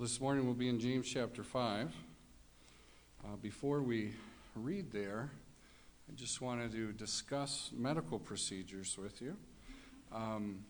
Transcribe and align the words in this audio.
Well, 0.00 0.08
this 0.08 0.18
morning 0.18 0.46
we'll 0.46 0.54
be 0.54 0.70
in 0.70 0.80
James 0.80 1.06
chapter 1.06 1.44
5. 1.44 1.92
Uh, 3.22 3.36
before 3.42 3.82
we 3.82 4.12
read 4.56 4.90
there, 4.90 5.30
I 6.08 6.14
just 6.16 6.40
wanted 6.40 6.72
to 6.72 6.92
discuss 6.92 7.70
medical 7.76 8.18
procedures 8.18 8.96
with 8.96 9.20
you. 9.20 9.36
Um, 10.10 10.64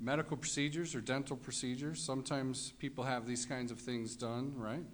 medical 0.00 0.36
procedures 0.36 0.96
or 0.96 1.00
dental 1.00 1.36
procedures, 1.36 2.02
sometimes 2.02 2.72
people 2.80 3.04
have 3.04 3.24
these 3.24 3.46
kinds 3.46 3.70
of 3.70 3.78
things 3.78 4.16
done, 4.16 4.52
right? 4.56 4.84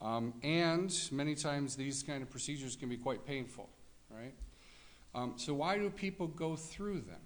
Um, 0.00 0.32
and 0.42 0.90
many 1.12 1.34
times 1.34 1.76
these 1.76 2.02
kind 2.02 2.22
of 2.22 2.30
procedures 2.30 2.76
can 2.76 2.88
be 2.88 2.96
quite 2.96 3.26
painful, 3.26 3.68
right? 4.08 4.32
Um, 5.14 5.34
so, 5.36 5.52
why 5.52 5.76
do 5.76 5.90
people 5.90 6.28
go 6.28 6.56
through 6.56 7.02
them? 7.02 7.20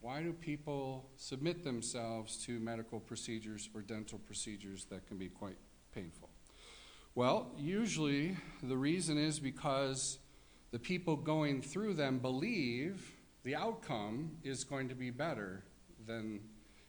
Why 0.00 0.22
do 0.22 0.32
people 0.32 1.10
submit 1.16 1.64
themselves 1.64 2.36
to 2.44 2.60
medical 2.60 3.00
procedures 3.00 3.68
or 3.74 3.82
dental 3.82 4.18
procedures 4.18 4.84
that 4.86 5.06
can 5.06 5.18
be 5.18 5.28
quite 5.28 5.56
painful? 5.94 6.28
Well, 7.14 7.50
usually 7.58 8.36
the 8.62 8.76
reason 8.76 9.18
is 9.18 9.40
because 9.40 10.18
the 10.70 10.78
people 10.78 11.16
going 11.16 11.62
through 11.62 11.94
them 11.94 12.18
believe 12.18 13.12
the 13.42 13.56
outcome 13.56 14.32
is 14.44 14.64
going 14.64 14.88
to 14.88 14.94
be 14.94 15.10
better 15.10 15.64
than 16.06 16.40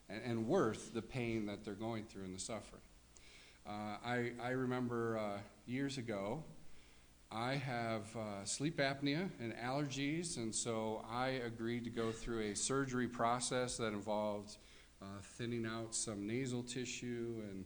and, 0.09 0.21
and 0.23 0.47
worth 0.47 0.93
the 0.93 1.01
pain 1.01 1.45
that 1.45 1.63
they're 1.63 1.73
going 1.73 2.05
through 2.05 2.23
and 2.23 2.35
the 2.35 2.39
suffering. 2.39 2.81
Uh, 3.65 3.97
I, 4.05 4.31
I 4.41 4.49
remember 4.49 5.17
uh, 5.17 5.39
years 5.65 5.97
ago, 5.97 6.43
I 7.31 7.55
have 7.55 8.15
uh, 8.15 8.45
sleep 8.45 8.77
apnea 8.77 9.29
and 9.39 9.53
allergies, 9.53 10.37
and 10.37 10.53
so 10.55 11.03
I 11.09 11.41
agreed 11.45 11.83
to 11.83 11.89
go 11.89 12.11
through 12.11 12.51
a 12.51 12.55
surgery 12.55 13.07
process 13.07 13.77
that 13.77 13.87
involved 13.87 14.57
uh, 15.01 15.05
thinning 15.21 15.65
out 15.65 15.93
some 15.93 16.25
nasal 16.25 16.63
tissue 16.63 17.41
and 17.49 17.65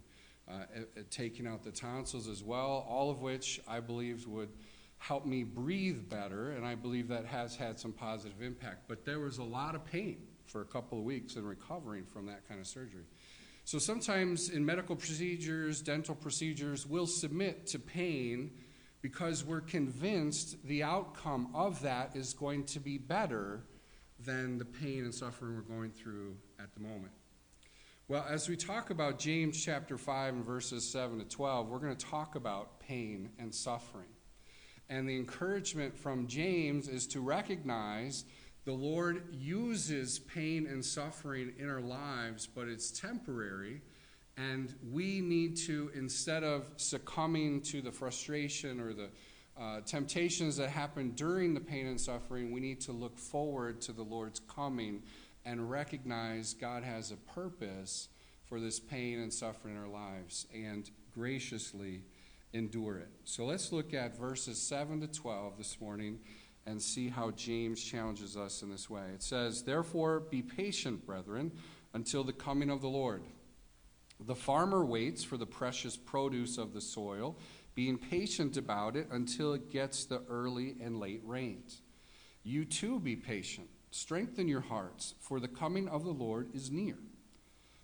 uh, 0.49 0.63
taking 1.11 1.45
out 1.45 1.63
the 1.63 1.71
tonsils 1.71 2.27
as 2.27 2.43
well, 2.43 2.85
all 2.89 3.11
of 3.11 3.21
which 3.21 3.61
I 3.67 3.79
believed 3.79 4.27
would 4.27 4.49
help 4.97 5.25
me 5.25 5.43
breathe 5.43 6.09
better, 6.09 6.51
and 6.51 6.65
I 6.65 6.73
believe 6.73 7.07
that 7.09 7.25
has 7.25 7.55
had 7.55 7.79
some 7.79 7.91
positive 7.91 8.41
impact. 8.41 8.87
But 8.87 9.05
there 9.05 9.19
was 9.19 9.37
a 9.37 9.43
lot 9.43 9.75
of 9.75 9.85
pain 9.85 10.17
for 10.47 10.61
a 10.61 10.65
couple 10.65 10.97
of 10.97 11.03
weeks 11.03 11.35
in 11.35 11.45
recovering 11.45 12.05
from 12.05 12.25
that 12.25 12.47
kind 12.47 12.59
of 12.59 12.67
surgery. 12.67 13.05
So 13.63 13.77
sometimes 13.77 14.49
in 14.49 14.65
medical 14.65 14.95
procedures, 14.95 15.81
dental 15.81 16.15
procedures, 16.15 16.87
we'll 16.87 17.07
submit 17.07 17.67
to 17.67 17.79
pain 17.79 18.51
because 19.01 19.43
we're 19.43 19.61
convinced 19.61 20.63
the 20.65 20.83
outcome 20.83 21.49
of 21.53 21.81
that 21.81 22.15
is 22.15 22.33
going 22.33 22.63
to 22.65 22.79
be 22.79 22.97
better 22.97 23.63
than 24.19 24.57
the 24.57 24.65
pain 24.65 25.03
and 25.03 25.13
suffering 25.13 25.55
we're 25.55 25.75
going 25.75 25.91
through 25.91 26.35
at 26.59 26.73
the 26.73 26.79
moment. 26.79 27.11
Well, 28.07 28.25
as 28.29 28.49
we 28.49 28.57
talk 28.57 28.89
about 28.89 29.17
James 29.17 29.63
chapter 29.63 29.97
5 29.97 30.33
and 30.33 30.45
verses 30.45 30.87
7 30.87 31.19
to 31.19 31.25
12, 31.25 31.69
we're 31.69 31.79
going 31.79 31.95
to 31.95 32.05
talk 32.05 32.35
about 32.35 32.79
pain 32.79 33.29
and 33.39 33.53
suffering. 33.53 34.09
And 34.89 35.07
the 35.07 35.15
encouragement 35.15 35.97
from 35.97 36.27
James 36.27 36.87
is 36.89 37.07
to 37.07 37.21
recognize 37.21 38.25
the 38.65 38.73
Lord 38.73 39.23
uses 39.31 40.19
pain 40.19 40.67
and 40.67 40.83
suffering 40.83 41.53
in 41.57 41.69
our 41.69 41.81
lives, 41.81 42.47
but 42.47 42.67
it's 42.67 42.91
temporary 42.91 43.81
and 44.49 44.73
we 44.91 45.21
need 45.21 45.55
to, 45.57 45.91
instead 45.93 46.43
of 46.43 46.65
succumbing 46.77 47.61
to 47.61 47.81
the 47.81 47.91
frustration 47.91 48.79
or 48.79 48.93
the 48.93 49.09
uh, 49.59 49.81
temptations 49.81 50.57
that 50.57 50.69
happen 50.69 51.11
during 51.11 51.53
the 51.53 51.59
pain 51.59 51.87
and 51.87 51.99
suffering, 51.99 52.51
we 52.51 52.59
need 52.59 52.81
to 52.81 52.91
look 52.91 53.17
forward 53.17 53.81
to 53.81 53.91
the 53.91 54.01
Lord's 54.01 54.39
coming 54.39 55.03
and 55.45 55.69
recognize 55.69 56.53
God 56.53 56.83
has 56.83 57.11
a 57.11 57.17
purpose 57.17 58.07
for 58.45 58.59
this 58.59 58.79
pain 58.79 59.19
and 59.19 59.31
suffering 59.31 59.75
in 59.75 59.81
our 59.81 59.87
lives 59.87 60.47
and 60.53 60.89
graciously 61.13 62.03
endure 62.53 62.97
it. 62.97 63.09
So 63.23 63.45
let's 63.45 63.71
look 63.71 63.93
at 63.93 64.17
verses 64.17 64.61
7 64.61 65.01
to 65.01 65.07
12 65.07 65.57
this 65.57 65.79
morning 65.79 66.19
and 66.65 66.81
see 66.81 67.09
how 67.09 67.31
James 67.31 67.83
challenges 67.83 68.37
us 68.37 68.61
in 68.61 68.69
this 68.69 68.89
way. 68.89 69.03
It 69.13 69.23
says, 69.23 69.63
Therefore, 69.63 70.19
be 70.19 70.41
patient, 70.41 71.05
brethren, 71.05 71.51
until 71.93 72.23
the 72.23 72.33
coming 72.33 72.69
of 72.69 72.81
the 72.81 72.87
Lord. 72.87 73.23
The 74.27 74.35
farmer 74.35 74.85
waits 74.85 75.23
for 75.23 75.37
the 75.37 75.47
precious 75.47 75.97
produce 75.97 76.57
of 76.57 76.73
the 76.73 76.81
soil, 76.81 77.37
being 77.73 77.97
patient 77.97 78.55
about 78.55 78.95
it 78.95 79.07
until 79.09 79.53
it 79.53 79.71
gets 79.71 80.05
the 80.05 80.21
early 80.29 80.75
and 80.81 80.99
late 80.99 81.21
rains. 81.25 81.81
You 82.43 82.65
too 82.65 82.99
be 82.99 83.15
patient. 83.15 83.67
Strengthen 83.89 84.47
your 84.47 84.61
hearts, 84.61 85.15
for 85.19 85.39
the 85.39 85.47
coming 85.47 85.87
of 85.87 86.03
the 86.03 86.11
Lord 86.11 86.53
is 86.53 86.71
near. 86.71 86.97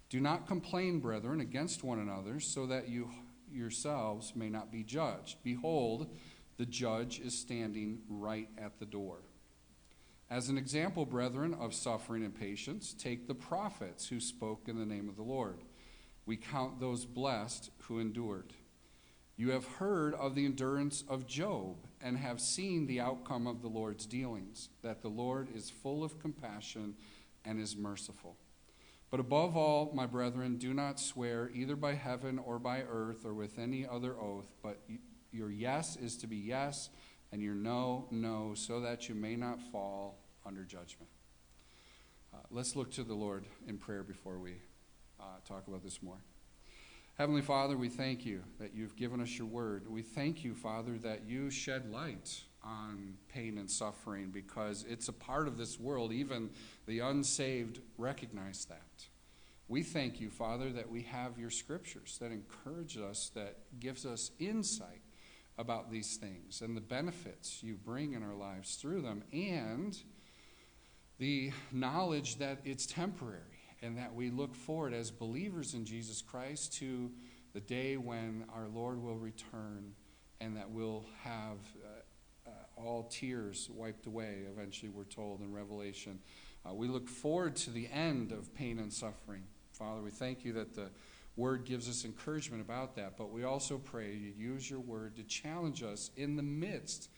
Do 0.10 0.20
not 0.20 0.48
complain, 0.48 1.00
brethren, 1.00 1.42
against 1.42 1.84
one 1.84 2.00
another, 2.00 2.40
so 2.40 2.66
that 2.68 2.88
you 2.88 3.10
yourselves 3.52 4.34
may 4.36 4.50
not 4.50 4.72
be 4.72 4.84
judged. 4.84 5.38
Behold, 5.44 6.08
the 6.58 6.66
judge 6.66 7.20
is 7.20 7.38
standing 7.38 8.00
right 8.10 8.50
at 8.58 8.80
the 8.80 8.86
door. 8.86 9.20
As 10.30 10.50
an 10.50 10.58
example, 10.58 11.06
brethren, 11.06 11.54
of 11.54 11.74
suffering 11.74 12.24
and 12.24 12.38
patience, 12.38 12.94
take 12.94 13.28
the 13.28 13.36
prophets 13.36 14.08
who 14.08 14.20
spoke 14.20 14.68
in 14.68 14.78
the 14.78 14.86
name 14.86 15.10
of 15.10 15.16
the 15.16 15.24
Lord 15.24 15.62
we 16.28 16.36
count 16.36 16.80
those 16.80 17.06
blessed 17.06 17.72
who 17.84 18.00
endured. 18.00 18.54
You 19.38 19.52
have 19.52 19.66
heard 19.66 20.14
of 20.14 20.36
the 20.36 20.46
endurance 20.46 21.04
of 21.08 21.26
Job 21.26 21.78
and 22.02 22.18
have 22.18 22.42
seen 22.42 22.86
the 22.86 23.00
outcome 23.00 23.48
of 23.48 23.62
the 23.62 23.70
Lord's 23.70 24.06
dealings, 24.06 24.70
that 24.84 25.02
the 25.02 25.08
Lord 25.08 25.48
is 25.56 25.70
full 25.70 26.04
of 26.04 26.20
compassion 26.20 26.96
and 27.46 27.60
is 27.60 27.78
merciful. 27.78 28.36
But 29.10 29.22
above 29.22 29.56
all, 29.56 29.92
my 29.94 30.06
brethren, 30.06 30.58
do 30.58 30.74
not 30.74 31.00
swear 31.00 31.50
either 31.54 31.78
by 31.78 31.94
heaven 31.94 32.40
or 32.40 32.60
by 32.60 32.82
earth 32.82 33.26
or 33.26 33.34
with 33.34 33.58
any 33.58 33.88
other 33.88 34.20
oath, 34.20 34.52
but 34.62 34.82
your 35.32 35.50
yes 35.50 35.96
is 35.96 36.18
to 36.18 36.28
be 36.28 36.36
yes 36.36 36.90
and 37.32 37.42
your 37.42 37.56
no, 37.56 38.08
no, 38.12 38.54
so 38.54 38.82
that 38.82 39.08
you 39.08 39.16
may 39.16 39.38
not 39.38 39.62
fall 39.72 40.20
under 40.46 40.64
judgment. 40.64 41.10
Uh, 42.34 42.40
let's 42.52 42.76
look 42.76 42.92
to 42.92 43.04
the 43.04 43.14
Lord 43.14 43.46
in 43.66 43.78
prayer 43.78 44.04
before 44.04 44.40
we 44.40 44.56
uh, 45.20 45.24
talk 45.48 45.68
about 45.68 45.84
this 45.84 46.02
more. 46.02 46.18
Heavenly 47.18 47.42
Father, 47.42 47.76
we 47.76 47.90
thank 47.90 48.26
you 48.26 48.44
that 48.60 48.76
you've 48.76 48.96
given 48.96 49.22
us 49.22 49.38
your 49.38 49.48
word. 49.48 49.90
We 49.90 50.04
thank 50.04 50.44
you, 50.44 50.54
Father, 50.54 51.00
that 51.00 51.26
you 51.26 51.50
shed 51.50 51.92
light 51.92 52.44
on 52.64 53.16
pain 53.28 53.58
and 53.58 53.70
suffering 53.70 54.30
because 54.30 54.86
it's 54.88 55.08
a 55.08 55.14
part 55.14 55.48
of 55.48 55.58
this 55.58 55.80
world. 55.80 56.12
Even 56.12 56.52
the 56.86 57.00
unsaved 57.00 57.80
recognize 57.98 58.66
that. 58.66 59.08
We 59.68 59.82
thank 59.82 60.22
you, 60.22 60.30
Father, 60.30 60.70
that 60.74 60.92
we 60.92 61.02
have 61.04 61.40
your 61.40 61.50
scriptures 61.50 62.18
that 62.22 62.32
encourage 62.32 62.98
us, 62.98 63.32
that 63.34 63.58
gives 63.80 64.06
us 64.06 64.32
insight 64.40 65.02
about 65.58 65.92
these 65.92 66.18
things 66.18 66.62
and 66.62 66.78
the 66.78 66.82
benefits 66.82 67.64
you 67.64 67.76
bring 67.76 68.14
in 68.14 68.22
our 68.22 68.36
lives 68.36 68.76
through 68.76 69.02
them, 69.02 69.24
and 69.34 69.98
the 71.18 71.52
knowledge 71.72 72.38
that 72.38 72.60
it's 72.64 72.86
temporary 72.86 73.57
and 73.82 73.98
that 73.98 74.14
we 74.14 74.30
look 74.30 74.56
forward 74.56 74.94
as 74.94 75.12
believers 75.12 75.74
in 75.74 75.86
Jesus 75.86 76.22
Christ 76.22 76.74
to 76.76 77.12
the 77.54 77.60
day 77.60 77.98
when 77.98 78.46
our 78.54 78.68
Lord 78.68 79.02
will 79.02 79.18
return 79.18 79.94
and 80.40 80.56
that 80.58 80.70
we'll 80.70 81.06
have 81.24 81.58
uh, 81.84 82.50
uh, 82.50 82.52
all 82.76 83.04
tears 83.12 83.70
wiped 83.74 84.06
away, 84.06 84.44
eventually, 84.52 84.90
we're 84.90 85.04
told 85.04 85.42
in 85.42 85.52
Revelation. 85.52 86.20
Uh, 86.68 86.74
we 86.74 86.88
look 86.88 87.10
forward 87.10 87.56
to 87.56 87.72
the 87.72 87.88
end 87.92 88.32
of 88.32 88.54
pain 88.54 88.80
and 88.80 88.92
suffering. 88.92 89.44
Father, 89.72 90.02
we 90.02 90.12
thank 90.12 90.46
you 90.46 90.54
that 90.54 90.76
the 90.76 90.90
word 91.36 91.66
gives 91.66 91.90
us 91.90 92.04
encouragement 92.06 92.62
about 92.62 92.96
that, 92.96 93.18
but 93.18 93.32
we 93.32 93.44
also 93.44 93.78
pray 93.78 94.14
you 94.14 94.34
use 94.36 94.70
your 94.70 94.80
word 94.80 95.16
to 95.16 95.24
challenge 95.24 95.84
us 95.84 96.12
in 96.16 96.36
the 96.36 96.44
midst 96.44 97.10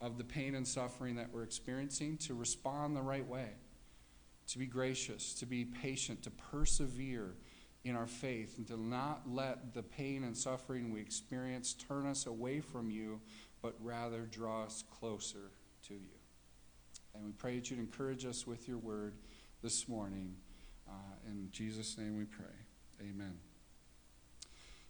of 0.00 0.18
the 0.18 0.24
pain 0.24 0.54
and 0.54 0.66
suffering 0.66 1.16
that 1.16 1.28
we're 1.32 1.42
experiencing 1.42 2.16
to 2.18 2.34
respond 2.34 2.96
the 2.96 3.02
right 3.02 3.26
way 3.26 3.50
to 4.52 4.58
be 4.58 4.66
gracious, 4.66 5.32
to 5.34 5.46
be 5.46 5.64
patient, 5.64 6.22
to 6.22 6.30
persevere 6.30 7.34
in 7.84 7.96
our 7.96 8.06
faith, 8.06 8.58
and 8.58 8.66
to 8.66 8.76
not 8.76 9.22
let 9.26 9.72
the 9.72 9.82
pain 9.82 10.24
and 10.24 10.36
suffering 10.36 10.92
we 10.92 11.00
experience 11.00 11.72
turn 11.72 12.06
us 12.06 12.26
away 12.26 12.60
from 12.60 12.90
you, 12.90 13.18
but 13.62 13.74
rather 13.80 14.20
draw 14.30 14.64
us 14.64 14.84
closer 14.90 15.50
to 15.88 15.94
you. 15.94 16.18
And 17.14 17.24
we 17.24 17.32
pray 17.32 17.56
that 17.56 17.70
you'd 17.70 17.80
encourage 17.80 18.26
us 18.26 18.46
with 18.46 18.68
your 18.68 18.78
word 18.78 19.14
this 19.62 19.88
morning. 19.88 20.36
Uh, 20.86 20.92
in 21.26 21.48
Jesus' 21.50 21.96
name 21.96 22.18
we 22.18 22.24
pray. 22.24 22.44
Amen. 23.00 23.38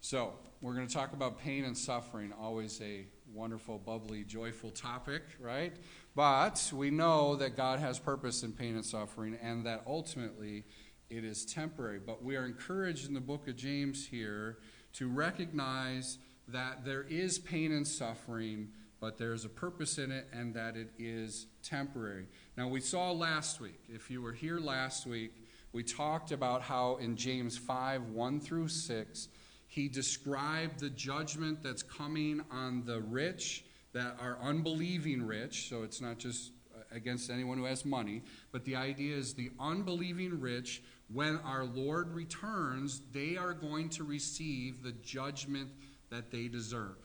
So, 0.00 0.32
we're 0.60 0.74
going 0.74 0.88
to 0.88 0.92
talk 0.92 1.12
about 1.12 1.38
pain 1.38 1.64
and 1.64 1.78
suffering, 1.78 2.32
always 2.32 2.80
a 2.80 3.06
wonderful, 3.34 3.78
bubbly, 3.78 4.24
joyful 4.24 4.70
topic, 4.70 5.22
right? 5.40 5.72
But 6.14 6.70
we 6.74 6.90
know 6.90 7.36
that 7.36 7.56
God 7.56 7.78
has 7.78 7.98
purpose 7.98 8.42
in 8.42 8.52
pain 8.52 8.74
and 8.74 8.84
suffering 8.84 9.38
and 9.42 9.64
that 9.66 9.82
ultimately 9.86 10.64
it 11.08 11.24
is 11.24 11.44
temporary. 11.44 11.98
But 11.98 12.22
we 12.22 12.36
are 12.36 12.44
encouraged 12.44 13.08
in 13.08 13.14
the 13.14 13.20
book 13.20 13.48
of 13.48 13.56
James 13.56 14.06
here 14.06 14.58
to 14.94 15.08
recognize 15.08 16.18
that 16.48 16.84
there 16.84 17.02
is 17.02 17.38
pain 17.38 17.72
and 17.72 17.86
suffering, 17.86 18.68
but 19.00 19.18
there's 19.18 19.44
a 19.44 19.48
purpose 19.48 19.98
in 19.98 20.10
it 20.10 20.26
and 20.32 20.54
that 20.54 20.76
it 20.76 20.90
is 20.98 21.46
temporary. 21.62 22.26
Now, 22.56 22.68
we 22.68 22.80
saw 22.80 23.12
last 23.12 23.60
week, 23.60 23.80
if 23.88 24.10
you 24.10 24.20
were 24.20 24.32
here 24.32 24.58
last 24.58 25.06
week, 25.06 25.32
we 25.72 25.82
talked 25.82 26.32
about 26.32 26.62
how 26.62 26.96
in 26.96 27.16
James 27.16 27.56
5 27.56 28.10
1 28.10 28.40
through 28.40 28.68
6, 28.68 29.28
He 29.72 29.88
described 29.88 30.80
the 30.80 30.90
judgment 30.90 31.62
that's 31.62 31.82
coming 31.82 32.42
on 32.50 32.84
the 32.84 33.00
rich 33.00 33.64
that 33.94 34.18
are 34.20 34.36
unbelieving 34.42 35.26
rich. 35.26 35.70
So 35.70 35.82
it's 35.82 35.98
not 35.98 36.18
just 36.18 36.52
uh, 36.76 36.82
against 36.94 37.30
anyone 37.30 37.56
who 37.56 37.64
has 37.64 37.86
money, 37.86 38.20
but 38.52 38.66
the 38.66 38.76
idea 38.76 39.16
is 39.16 39.32
the 39.32 39.50
unbelieving 39.58 40.38
rich, 40.38 40.82
when 41.10 41.38
our 41.38 41.64
Lord 41.64 42.12
returns, 42.12 43.00
they 43.14 43.38
are 43.38 43.54
going 43.54 43.88
to 43.90 44.04
receive 44.04 44.82
the 44.82 44.92
judgment 44.92 45.70
that 46.10 46.30
they 46.30 46.48
deserve. 46.48 46.98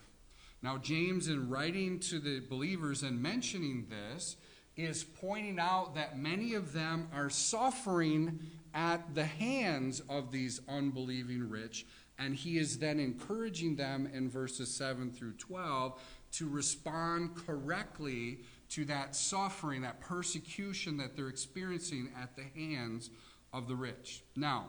Now, 0.60 0.76
James, 0.76 1.28
in 1.28 1.48
writing 1.48 1.98
to 2.00 2.18
the 2.18 2.40
believers 2.50 3.02
and 3.02 3.22
mentioning 3.22 3.86
this, 3.88 4.36
is 4.76 5.04
pointing 5.04 5.58
out 5.58 5.94
that 5.94 6.18
many 6.18 6.52
of 6.52 6.74
them 6.74 7.08
are 7.14 7.30
suffering 7.30 8.40
at 8.74 9.14
the 9.14 9.24
hands 9.24 10.02
of 10.10 10.30
these 10.30 10.60
unbelieving 10.68 11.48
rich, 11.48 11.86
and 12.18 12.34
he 12.34 12.58
is 12.58 12.78
then 12.78 12.98
encouraging 12.98 13.76
them 13.76 14.08
in 14.12 14.28
verses 14.28 14.74
7 14.74 15.12
through 15.12 15.32
12 15.34 16.00
to 16.32 16.48
respond 16.48 17.30
correctly 17.46 18.40
to 18.70 18.84
that 18.84 19.14
suffering, 19.14 19.82
that 19.82 20.00
persecution 20.00 20.96
that 20.98 21.16
they're 21.16 21.28
experiencing 21.28 22.10
at 22.20 22.36
the 22.36 22.44
hands 22.54 23.10
of 23.52 23.66
the 23.68 23.74
rich. 23.74 24.22
Now, 24.36 24.66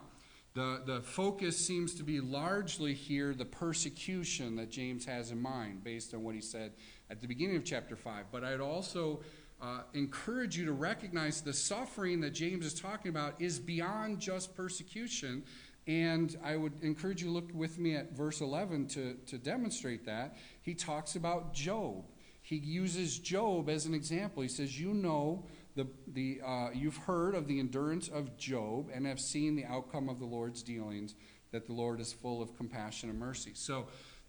the, 0.54 0.81
the 0.86 1.01
focus 1.01 1.57
seems 1.57 1.94
to 1.96 2.04
be 2.04 2.19
largely 2.19 2.94
here 2.94 3.34
the 3.34 3.46
persecution 3.46 4.56
that 4.56 4.72
James 4.72 5.06
has 5.06 5.31
in 5.31 5.42
mind, 5.42 5.84
based 5.84 6.13
on 6.13 6.24
what 6.24 6.36
he 6.36 6.42
said 6.42 6.72
at 7.10 7.22
the 7.22 7.28
beginning 7.28 7.56
of 7.56 7.63
chapter 7.63 7.95
5. 7.95 8.25
But 8.31 8.44
I'd 8.44 8.62
also 8.62 9.22
uh, 9.62 9.81
encourage 9.94 10.57
you 10.57 10.66
to 10.66 10.72
recognize 10.72 11.42
the 11.42 11.54
suffering 11.54 12.22
that 12.22 12.31
James 12.31 12.66
is 12.66 12.80
talking 12.80 13.10
about 13.10 13.36
is 13.40 13.60
beyond 13.60 14.19
just 14.19 14.56
persecution. 14.56 15.44
And 15.90 16.38
I 16.44 16.56
would 16.56 16.84
encourage 16.84 17.24
you 17.24 17.30
to 17.30 17.34
look 17.34 17.50
with 17.52 17.80
me 17.80 17.96
at 17.96 18.16
verse 18.16 18.42
11 18.42 18.90
to, 18.90 19.16
to 19.26 19.40
demonstrate 19.40 20.06
that. 20.06 20.38
He 20.62 20.76
talks 20.76 21.16
about 21.16 21.52
Job. 21.52 22.06
He 22.44 22.58
uses 22.58 23.18
Job 23.18 23.70
as 23.70 23.88
an 23.88 23.96
example. 23.96 24.44
He 24.44 24.50
says, 24.50 24.80
You 24.80 24.94
know 24.94 25.48
the, 25.76 25.88
the, 26.06 26.42
uh, 26.46 26.70
you've 26.76 26.98
heard 26.98 27.34
of 27.34 27.48
the 27.48 27.60
endurance 27.60 28.08
of 28.08 28.38
Job 28.38 28.92
and 28.94 29.08
have 29.08 29.20
seen 29.20 29.56
the 29.56 29.66
outcome 29.66 30.10
of 30.10 30.20
the 30.20 30.28
Lord's 30.28 30.62
dealings, 30.62 31.16
that 31.52 31.66
the 31.66 31.74
Lord 31.74 32.00
is 32.00 32.14
full 32.14 32.40
of 32.40 32.56
compassion 32.56 33.10
and 33.10 33.18
mercy. 33.18 33.54
So, 33.56 33.88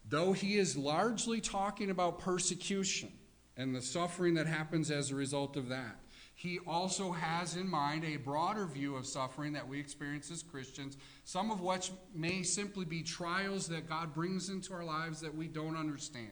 though 0.09 0.33
he 0.33 0.57
is 0.57 0.79
largely 0.79 1.43
talking 1.43 1.91
about 1.91 2.21
persecution 2.21 3.13
and 3.59 3.75
the 3.75 3.83
suffering 3.83 4.33
that 4.35 4.47
happens 4.47 4.91
as 4.91 5.11
a 5.11 5.15
result 5.15 5.59
of 5.59 5.69
that, 5.69 5.99
he 6.41 6.59
also 6.67 7.13
has 7.13 7.55
in 7.55 7.69
mind 7.69 8.03
a 8.03 8.17
broader 8.17 8.65
view 8.65 8.97
of 8.97 9.05
suffering 9.05 9.53
that 9.53 9.69
we 9.69 9.79
experience 9.79 10.31
as 10.31 10.43
Christians, 10.43 10.97
some 11.23 11.51
of 11.51 11.61
which 11.61 11.93
may 12.15 12.43
simply 12.45 12.87
be 12.87 13.03
trials 13.03 13.69
that 13.69 13.87
God 13.87 14.15
brings 14.15 14.49
into 14.49 14.73
our 14.73 14.83
lives 14.83 15.21
that 15.21 15.37
we 15.37 15.49
don't 15.49 15.77
understand. 15.77 16.31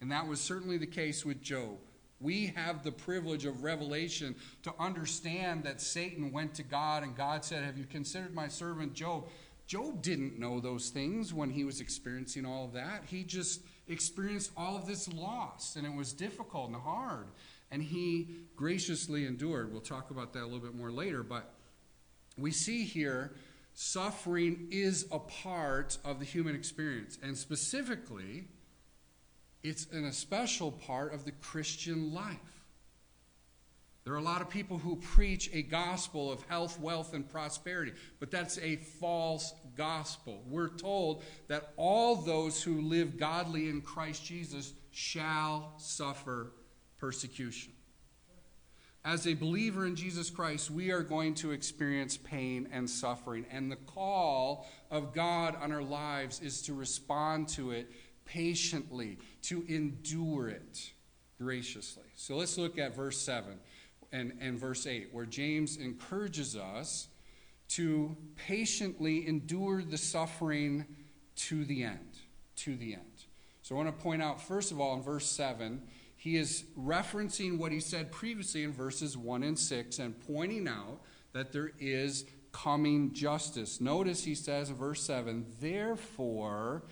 And 0.00 0.12
that 0.12 0.28
was 0.28 0.40
certainly 0.40 0.78
the 0.78 0.86
case 0.86 1.24
with 1.24 1.42
Job. 1.42 1.76
We 2.20 2.52
have 2.54 2.84
the 2.84 2.92
privilege 2.92 3.46
of 3.46 3.64
revelation 3.64 4.36
to 4.62 4.72
understand 4.78 5.64
that 5.64 5.80
Satan 5.80 6.30
went 6.30 6.54
to 6.54 6.62
God 6.62 7.02
and 7.02 7.16
God 7.16 7.44
said, 7.44 7.64
Have 7.64 7.76
you 7.78 7.84
considered 7.84 8.32
my 8.32 8.46
servant 8.46 8.94
Job? 8.94 9.26
Job 9.66 10.02
didn't 10.02 10.38
know 10.38 10.60
those 10.60 10.90
things 10.90 11.34
when 11.34 11.50
he 11.50 11.64
was 11.64 11.80
experiencing 11.80 12.46
all 12.46 12.66
of 12.66 12.74
that. 12.74 13.02
He 13.06 13.24
just 13.24 13.62
experienced 13.88 14.52
all 14.56 14.76
of 14.76 14.86
this 14.86 15.12
loss, 15.12 15.74
and 15.74 15.84
it 15.84 15.92
was 15.92 16.12
difficult 16.12 16.68
and 16.68 16.76
hard. 16.76 17.26
And 17.70 17.82
he 17.82 18.28
graciously 18.54 19.26
endured. 19.26 19.72
We'll 19.72 19.80
talk 19.80 20.10
about 20.10 20.32
that 20.34 20.42
a 20.42 20.46
little 20.46 20.60
bit 20.60 20.74
more 20.74 20.92
later. 20.92 21.22
But 21.22 21.52
we 22.38 22.50
see 22.50 22.84
here 22.84 23.32
suffering 23.74 24.68
is 24.70 25.06
a 25.12 25.18
part 25.18 25.98
of 26.04 26.18
the 26.18 26.24
human 26.24 26.54
experience. 26.54 27.18
And 27.22 27.36
specifically, 27.36 28.48
it's 29.62 29.86
an 29.92 30.04
especial 30.04 30.72
part 30.72 31.12
of 31.12 31.24
the 31.24 31.32
Christian 31.32 32.14
life. 32.14 32.36
There 34.04 34.14
are 34.14 34.18
a 34.18 34.22
lot 34.22 34.40
of 34.40 34.48
people 34.48 34.78
who 34.78 34.94
preach 34.94 35.50
a 35.52 35.62
gospel 35.62 36.30
of 36.30 36.40
health, 36.44 36.78
wealth, 36.78 37.12
and 37.12 37.28
prosperity, 37.28 37.92
but 38.20 38.30
that's 38.30 38.56
a 38.58 38.76
false 38.76 39.52
gospel. 39.76 40.44
We're 40.46 40.68
told 40.68 41.24
that 41.48 41.72
all 41.76 42.14
those 42.14 42.62
who 42.62 42.82
live 42.82 43.18
godly 43.18 43.68
in 43.68 43.80
Christ 43.80 44.24
Jesus 44.24 44.74
shall 44.92 45.74
suffer 45.78 46.52
persecution. 46.98 47.72
As 49.04 49.26
a 49.26 49.34
believer 49.34 49.86
in 49.86 49.94
Jesus 49.94 50.30
Christ, 50.30 50.68
we 50.68 50.90
are 50.90 51.02
going 51.02 51.34
to 51.36 51.52
experience 51.52 52.16
pain 52.16 52.68
and 52.72 52.90
suffering, 52.90 53.46
and 53.52 53.70
the 53.70 53.76
call 53.76 54.66
of 54.90 55.14
God 55.14 55.56
on 55.62 55.70
our 55.70 55.82
lives 55.82 56.40
is 56.40 56.62
to 56.62 56.74
respond 56.74 57.48
to 57.50 57.70
it 57.70 57.88
patiently, 58.24 59.18
to 59.42 59.64
endure 59.68 60.48
it 60.48 60.90
graciously. 61.38 62.02
So 62.16 62.36
let's 62.36 62.58
look 62.58 62.78
at 62.78 62.96
verse 62.96 63.18
7 63.18 63.60
and, 64.12 64.32
and 64.40 64.58
verse 64.58 64.86
8, 64.86 65.10
where 65.12 65.26
James 65.26 65.76
encourages 65.76 66.56
us 66.56 67.08
to 67.68 68.16
patiently 68.34 69.26
endure 69.26 69.82
the 69.82 69.98
suffering 69.98 70.84
to 71.36 71.64
the 71.64 71.84
end. 71.84 72.18
To 72.56 72.76
the 72.76 72.94
end. 72.94 73.02
So 73.62 73.74
I 73.74 73.78
want 73.78 73.96
to 73.96 74.02
point 74.02 74.22
out, 74.22 74.40
first 74.40 74.70
of 74.72 74.80
all, 74.80 74.96
in 74.96 75.02
verse 75.02 75.26
7, 75.26 75.82
he 76.26 76.36
is 76.36 76.64
referencing 76.76 77.56
what 77.56 77.70
he 77.70 77.78
said 77.78 78.10
previously 78.10 78.64
in 78.64 78.72
verses 78.72 79.16
1 79.16 79.44
and 79.44 79.56
6 79.56 80.00
and 80.00 80.18
pointing 80.26 80.66
out 80.66 80.98
that 81.32 81.52
there 81.52 81.70
is 81.78 82.24
coming 82.50 83.12
justice. 83.12 83.80
Notice 83.80 84.24
he 84.24 84.34
says 84.34 84.68
in 84.68 84.74
verse 84.74 85.04
7, 85.04 85.46
Therefore, 85.60 86.82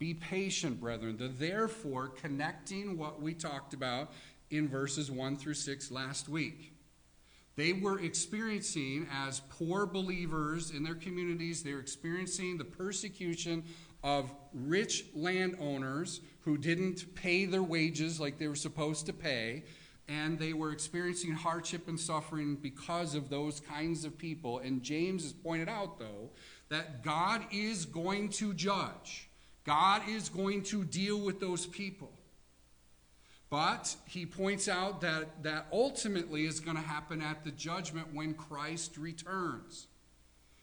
be 0.00 0.12
patient, 0.12 0.80
brethren. 0.80 1.16
The 1.16 1.28
therefore 1.28 2.08
connecting 2.08 2.98
what 2.98 3.22
we 3.22 3.32
talked 3.32 3.74
about 3.74 4.10
in 4.50 4.66
verses 4.66 5.08
1 5.08 5.36
through 5.36 5.54
6 5.54 5.92
last 5.92 6.28
week. 6.28 6.72
They 7.54 7.72
were 7.72 8.00
experiencing, 8.00 9.06
as 9.12 9.40
poor 9.50 9.86
believers 9.86 10.72
in 10.72 10.82
their 10.82 10.96
communities, 10.96 11.62
they're 11.62 11.78
experiencing 11.78 12.58
the 12.58 12.64
persecution 12.64 13.62
of 14.02 14.34
rich 14.52 15.04
landowners 15.14 16.22
who 16.42 16.56
didn't 16.56 17.14
pay 17.14 17.44
their 17.44 17.62
wages 17.62 18.18
like 18.20 18.38
they 18.38 18.48
were 18.48 18.54
supposed 18.54 19.06
to 19.06 19.12
pay, 19.12 19.64
and 20.08 20.38
they 20.38 20.52
were 20.52 20.72
experiencing 20.72 21.32
hardship 21.32 21.86
and 21.86 21.98
suffering 21.98 22.56
because 22.56 23.14
of 23.14 23.28
those 23.28 23.60
kinds 23.60 24.04
of 24.04 24.18
people. 24.18 24.58
And 24.58 24.82
James 24.82 25.22
has 25.22 25.32
pointed 25.32 25.68
out, 25.68 25.98
though, 25.98 26.30
that 26.68 27.02
God 27.04 27.42
is 27.52 27.84
going 27.84 28.30
to 28.30 28.52
judge. 28.54 29.28
God 29.64 30.02
is 30.08 30.28
going 30.28 30.62
to 30.64 30.84
deal 30.84 31.20
with 31.20 31.38
those 31.38 31.66
people. 31.66 32.10
But 33.50 33.94
he 34.06 34.26
points 34.26 34.68
out 34.68 35.00
that 35.00 35.42
that 35.42 35.66
ultimately 35.72 36.46
is 36.46 36.60
going 36.60 36.76
to 36.76 36.82
happen 36.82 37.20
at 37.20 37.44
the 37.44 37.50
judgment 37.50 38.14
when 38.14 38.34
Christ 38.34 38.96
returns. 38.96 39.88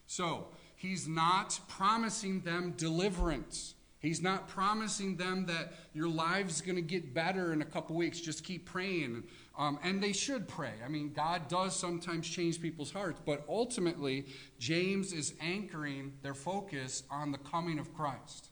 So, 0.08 0.48
he's 0.76 1.08
not 1.08 1.60
promising 1.68 2.42
them 2.42 2.74
deliverance. 2.78 3.76
He's 4.00 4.22
not 4.22 4.48
promising 4.48 5.18
them 5.18 5.48
that 5.48 5.74
your 5.94 6.08
life's 6.08 6.62
going 6.62 6.76
to 6.76 6.82
get 6.82 7.14
better 7.14 7.52
in 7.52 7.62
a 7.62 7.66
couple 7.66 7.96
weeks. 7.96 8.22
Just 8.22 8.44
keep 8.44 8.66
praying. 8.66 9.24
Um, 9.58 9.80
and 9.84 10.02
they 10.02 10.14
should 10.14 10.48
pray. 10.48 10.74
I 10.86 10.88
mean, 10.88 11.14
God 11.14 11.48
does 11.48 11.76
sometimes 11.76 12.30
change 12.30 12.62
people's 12.62 12.92
hearts, 12.92 13.20
but 13.26 13.44
ultimately, 13.50 14.28
James 14.60 15.14
is 15.14 15.34
anchoring 15.42 16.14
their 16.22 16.36
focus 16.36 17.04
on 17.10 17.32
the 17.32 17.40
coming 17.40 17.80
of 17.80 17.94
Christ. 17.96 18.50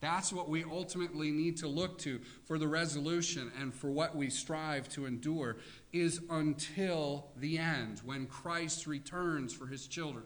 That's 0.00 0.32
what 0.32 0.48
we 0.48 0.64
ultimately 0.64 1.30
need 1.30 1.56
to 1.58 1.68
look 1.68 1.98
to 1.98 2.20
for 2.44 2.58
the 2.58 2.68
resolution 2.68 3.50
and 3.60 3.74
for 3.74 3.90
what 3.90 4.14
we 4.14 4.30
strive 4.30 4.88
to 4.90 5.06
endure 5.06 5.56
is 5.92 6.20
until 6.30 7.28
the 7.36 7.58
end 7.58 8.00
when 8.04 8.26
Christ 8.26 8.86
returns 8.86 9.52
for 9.52 9.66
his 9.66 9.86
children. 9.86 10.24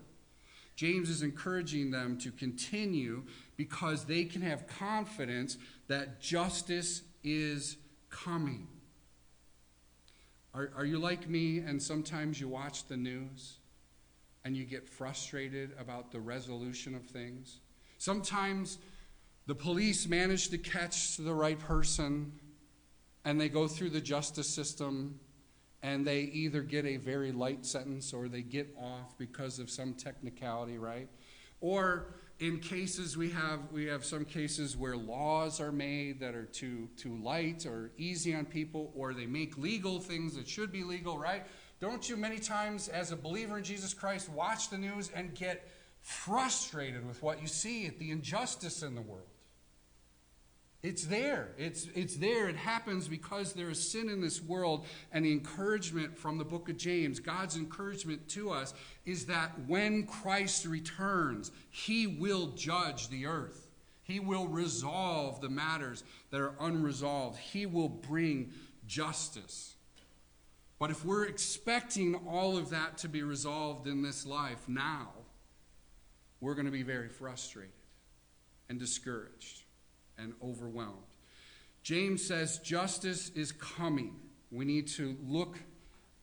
James 0.80 1.10
is 1.10 1.22
encouraging 1.22 1.90
them 1.90 2.16
to 2.16 2.30
continue 2.30 3.22
because 3.58 4.06
they 4.06 4.24
can 4.24 4.40
have 4.40 4.66
confidence 4.66 5.58
that 5.88 6.22
justice 6.22 7.02
is 7.22 7.76
coming. 8.08 8.66
Are, 10.54 10.70
are 10.74 10.86
you 10.86 10.98
like 10.98 11.28
me 11.28 11.58
and 11.58 11.82
sometimes 11.82 12.40
you 12.40 12.48
watch 12.48 12.88
the 12.88 12.96
news 12.96 13.58
and 14.42 14.56
you 14.56 14.64
get 14.64 14.88
frustrated 14.88 15.72
about 15.78 16.12
the 16.12 16.20
resolution 16.20 16.94
of 16.94 17.04
things? 17.04 17.58
Sometimes 17.98 18.78
the 19.46 19.54
police 19.54 20.08
manage 20.08 20.48
to 20.48 20.56
catch 20.56 21.18
the 21.18 21.34
right 21.34 21.58
person, 21.58 22.32
and 23.26 23.38
they 23.38 23.50
go 23.50 23.68
through 23.68 23.90
the 23.90 24.00
justice 24.00 24.48
system, 24.48 25.20
and 25.82 26.06
they 26.06 26.20
either 26.20 26.62
get 26.62 26.84
a 26.84 26.96
very 26.96 27.32
light 27.32 27.64
sentence 27.64 28.12
or 28.12 28.28
they 28.28 28.42
get 28.42 28.74
off 28.78 29.16
because 29.18 29.58
of 29.58 29.70
some 29.70 29.94
technicality, 29.94 30.78
right? 30.78 31.08
Or 31.60 32.14
in 32.38 32.58
cases 32.58 33.16
we 33.16 33.30
have 33.30 33.60
we 33.70 33.84
have 33.86 34.04
some 34.04 34.24
cases 34.24 34.76
where 34.76 34.96
laws 34.96 35.60
are 35.60 35.72
made 35.72 36.20
that 36.20 36.34
are 36.34 36.46
too 36.46 36.88
too 36.96 37.16
light 37.18 37.66
or 37.66 37.90
easy 37.98 38.34
on 38.34 38.46
people 38.46 38.90
or 38.94 39.12
they 39.12 39.26
make 39.26 39.58
legal 39.58 40.00
things 40.00 40.36
that 40.36 40.48
should 40.48 40.72
be 40.72 40.82
legal 40.82 41.18
right 41.18 41.44
don't 41.80 42.08
you 42.08 42.16
many 42.16 42.38
times 42.38 42.88
as 42.88 43.12
a 43.12 43.16
believer 43.16 43.58
in 43.58 43.62
jesus 43.62 43.92
christ 43.92 44.30
watch 44.30 44.70
the 44.70 44.78
news 44.78 45.10
and 45.14 45.34
get 45.34 45.68
frustrated 46.02 47.06
with 47.06 47.22
what 47.22 47.40
you 47.40 47.46
see 47.46 47.86
at 47.86 47.98
the 47.98 48.10
injustice 48.10 48.82
in 48.82 48.94
the 48.94 49.02
world. 49.02 49.26
It's 50.82 51.04
there. 51.04 51.48
It's, 51.58 51.88
it's 51.94 52.16
there. 52.16 52.48
It 52.48 52.56
happens 52.56 53.06
because 53.06 53.52
there 53.52 53.68
is 53.68 53.90
sin 53.90 54.08
in 54.08 54.22
this 54.22 54.42
world. 54.42 54.86
And 55.12 55.26
the 55.26 55.32
encouragement 55.32 56.16
from 56.16 56.38
the 56.38 56.44
book 56.44 56.70
of 56.70 56.78
James, 56.78 57.20
God's 57.20 57.56
encouragement 57.56 58.28
to 58.30 58.50
us, 58.50 58.72
is 59.04 59.26
that 59.26 59.52
when 59.66 60.06
Christ 60.06 60.64
returns, 60.64 61.50
he 61.68 62.06
will 62.06 62.48
judge 62.48 63.10
the 63.10 63.26
earth. 63.26 63.68
He 64.02 64.20
will 64.20 64.48
resolve 64.48 65.42
the 65.42 65.50
matters 65.50 66.02
that 66.30 66.40
are 66.40 66.54
unresolved. 66.58 67.38
He 67.38 67.66
will 67.66 67.90
bring 67.90 68.52
justice. 68.86 69.74
But 70.78 70.90
if 70.90 71.04
we're 71.04 71.26
expecting 71.26 72.14
all 72.26 72.56
of 72.56 72.70
that 72.70 72.96
to 72.98 73.08
be 73.08 73.22
resolved 73.22 73.86
in 73.86 74.00
this 74.00 74.24
life 74.24 74.66
now, 74.66 75.10
we're 76.40 76.54
going 76.54 76.64
to 76.64 76.72
be 76.72 76.82
very 76.82 77.10
frustrated 77.10 77.74
and 78.70 78.78
discouraged 78.78 79.64
and 80.20 80.34
overwhelmed. 80.42 81.04
James 81.82 82.26
says 82.26 82.58
justice 82.58 83.30
is 83.30 83.52
coming. 83.52 84.16
We 84.50 84.64
need 84.64 84.88
to 84.88 85.16
look 85.22 85.58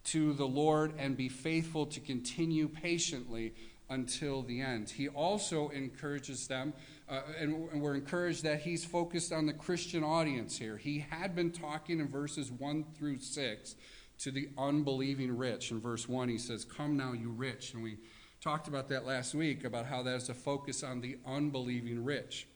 to 0.05 0.33
the 0.33 0.47
Lord 0.47 0.93
and 0.97 1.17
be 1.17 1.29
faithful 1.29 1.85
to 1.87 1.99
continue 1.99 2.67
patiently 2.67 3.53
until 3.89 4.41
the 4.41 4.61
end. 4.61 4.89
He 4.89 5.07
also 5.07 5.69
encourages 5.69 6.47
them, 6.47 6.73
uh, 7.09 7.21
and, 7.39 7.69
and 7.71 7.81
we're 7.81 7.95
encouraged 7.95 8.43
that 8.43 8.61
he's 8.61 8.83
focused 8.85 9.31
on 9.31 9.45
the 9.45 9.53
Christian 9.53 10.03
audience 10.03 10.57
here. 10.57 10.77
He 10.77 10.99
had 11.09 11.35
been 11.35 11.51
talking 11.51 11.99
in 11.99 12.07
verses 12.07 12.51
1 12.51 12.85
through 12.97 13.19
6 13.19 13.75
to 14.19 14.31
the 14.31 14.49
unbelieving 14.57 15.35
rich. 15.35 15.71
In 15.71 15.79
verse 15.79 16.07
1, 16.07 16.29
he 16.29 16.37
says, 16.37 16.65
Come 16.65 16.97
now, 16.97 17.13
you 17.13 17.29
rich. 17.29 17.73
And 17.73 17.83
we 17.83 17.97
talked 18.41 18.67
about 18.67 18.89
that 18.89 19.05
last 19.05 19.33
week 19.33 19.63
about 19.63 19.85
how 19.85 20.03
that 20.03 20.15
is 20.15 20.29
a 20.29 20.33
focus 20.33 20.83
on 20.83 21.01
the 21.01 21.17
unbelieving 21.25 22.03
rich. 22.03 22.47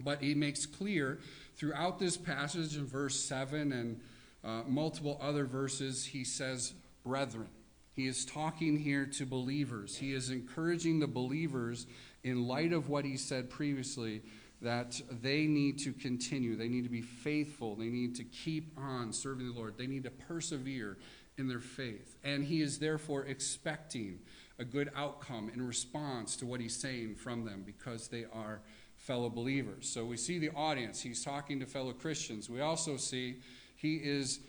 But 0.00 0.22
he 0.22 0.34
makes 0.34 0.66
clear 0.66 1.20
throughout 1.56 1.98
this 1.98 2.16
passage 2.16 2.76
in 2.76 2.86
verse 2.86 3.18
7 3.18 3.72
and 3.72 4.00
uh, 4.42 4.62
multiple 4.66 5.18
other 5.22 5.44
verses, 5.44 6.04
he 6.04 6.24
says, 6.24 6.74
brethren. 7.04 7.48
He 7.94 8.06
is 8.08 8.24
talking 8.24 8.76
here 8.76 9.06
to 9.06 9.24
believers. 9.24 9.96
He 9.96 10.12
is 10.12 10.30
encouraging 10.30 10.98
the 10.98 11.06
believers, 11.06 11.86
in 12.24 12.48
light 12.48 12.72
of 12.72 12.88
what 12.88 13.04
he 13.04 13.16
said 13.16 13.48
previously, 13.48 14.22
that 14.60 15.00
they 15.22 15.46
need 15.46 15.78
to 15.80 15.92
continue. 15.92 16.56
They 16.56 16.68
need 16.68 16.84
to 16.84 16.90
be 16.90 17.02
faithful. 17.02 17.76
They 17.76 17.88
need 17.88 18.16
to 18.16 18.24
keep 18.24 18.76
on 18.76 19.12
serving 19.12 19.46
the 19.46 19.52
Lord. 19.52 19.78
They 19.78 19.86
need 19.86 20.04
to 20.04 20.10
persevere 20.10 20.96
in 21.38 21.48
their 21.48 21.60
faith. 21.60 22.16
And 22.24 22.44
he 22.44 22.62
is 22.62 22.78
therefore 22.78 23.26
expecting 23.26 24.20
a 24.58 24.64
good 24.64 24.90
outcome 24.96 25.50
in 25.52 25.66
response 25.66 26.36
to 26.36 26.46
what 26.46 26.60
he's 26.60 26.76
saying 26.76 27.16
from 27.16 27.44
them 27.44 27.62
because 27.64 28.08
they 28.08 28.24
are 28.32 28.60
fellow 29.04 29.28
believers. 29.28 29.86
So 29.86 30.02
we 30.06 30.16
see 30.16 30.38
the 30.38 30.50
audience. 30.56 31.02
He's 31.02 31.22
talking 31.22 31.60
to 31.60 31.66
fellow 31.66 31.92
Christians. 31.92 32.48
We 32.48 32.62
also 32.62 32.96
see 32.96 33.36
he 33.76 33.96
is 33.96 34.40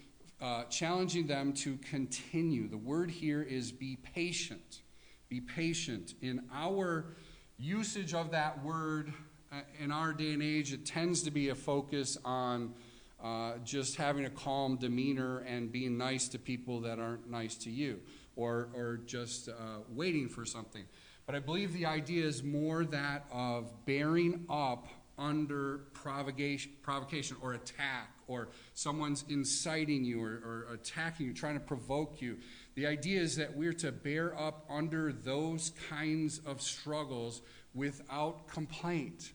uh, 0.42 0.64
challenging 0.64 1.28
them 1.28 1.52
to 1.54 1.76
continue. 1.78 2.70
The 2.70 2.78
word 2.78 3.12
here 3.12 3.42
is 3.42 3.74
be 3.74 3.98
patient. 3.98 4.82
Be 5.28 5.42
patient. 5.42 6.14
In 6.22 6.42
our 6.54 7.18
usage 7.58 8.14
of 8.14 8.32
that 8.32 8.64
word 8.64 9.12
uh, 9.52 9.58
in 9.78 9.92
our 9.92 10.14
day 10.14 10.32
and 10.32 10.42
age, 10.42 10.72
it 10.72 10.86
tends 10.86 11.24
to 11.24 11.32
be 11.32 11.50
a 11.50 11.56
focus 11.56 12.18
on 12.24 12.74
uh, 13.22 13.54
just 13.66 13.98
having 13.98 14.24
a 14.24 14.30
calm 14.30 14.78
demeanor 14.78 15.40
and 15.40 15.70
being 15.70 15.98
nice 15.98 16.30
to 16.30 16.40
people 16.40 16.80
that 16.82 16.98
aren't 16.98 17.30
nice 17.30 17.56
to 17.56 17.70
you, 17.70 18.00
or, 18.38 18.70
or 18.74 19.02
just 19.06 19.50
uh, 19.50 19.80
waiting 19.90 20.30
for 20.30 20.46
something. 20.46 20.86
But 21.26 21.36
I 21.36 21.40
believe 21.40 21.74
the 21.74 21.88
idea 21.88 22.26
is 22.26 22.44
more 22.44 22.86
that 22.86 23.26
of 23.32 23.72
bearing 23.86 24.46
up 24.50 24.88
under 25.18 25.80
provocation, 25.94 26.72
provocation 26.82 27.38
or 27.42 27.54
attack, 27.54 28.12
or 28.28 28.50
someone's 28.74 29.24
inciting 29.30 30.04
you 30.04 30.22
or, 30.22 30.66
or 30.70 30.74
attacking 30.74 31.26
you, 31.26 31.34
trying 31.34 31.56
to 31.56 31.66
provoke 31.66 32.22
you. 32.22 32.38
The 32.76 32.86
idea 32.86 33.22
is 33.22 33.38
that 33.38 33.56
we're 33.56 33.74
to 33.74 33.92
bear 33.92 34.38
up 34.38 34.66
under 34.70 35.12
those 35.12 35.72
kinds 35.90 36.40
of 36.46 36.62
struggles 36.62 37.42
without 37.74 38.48
complaint 38.48 39.32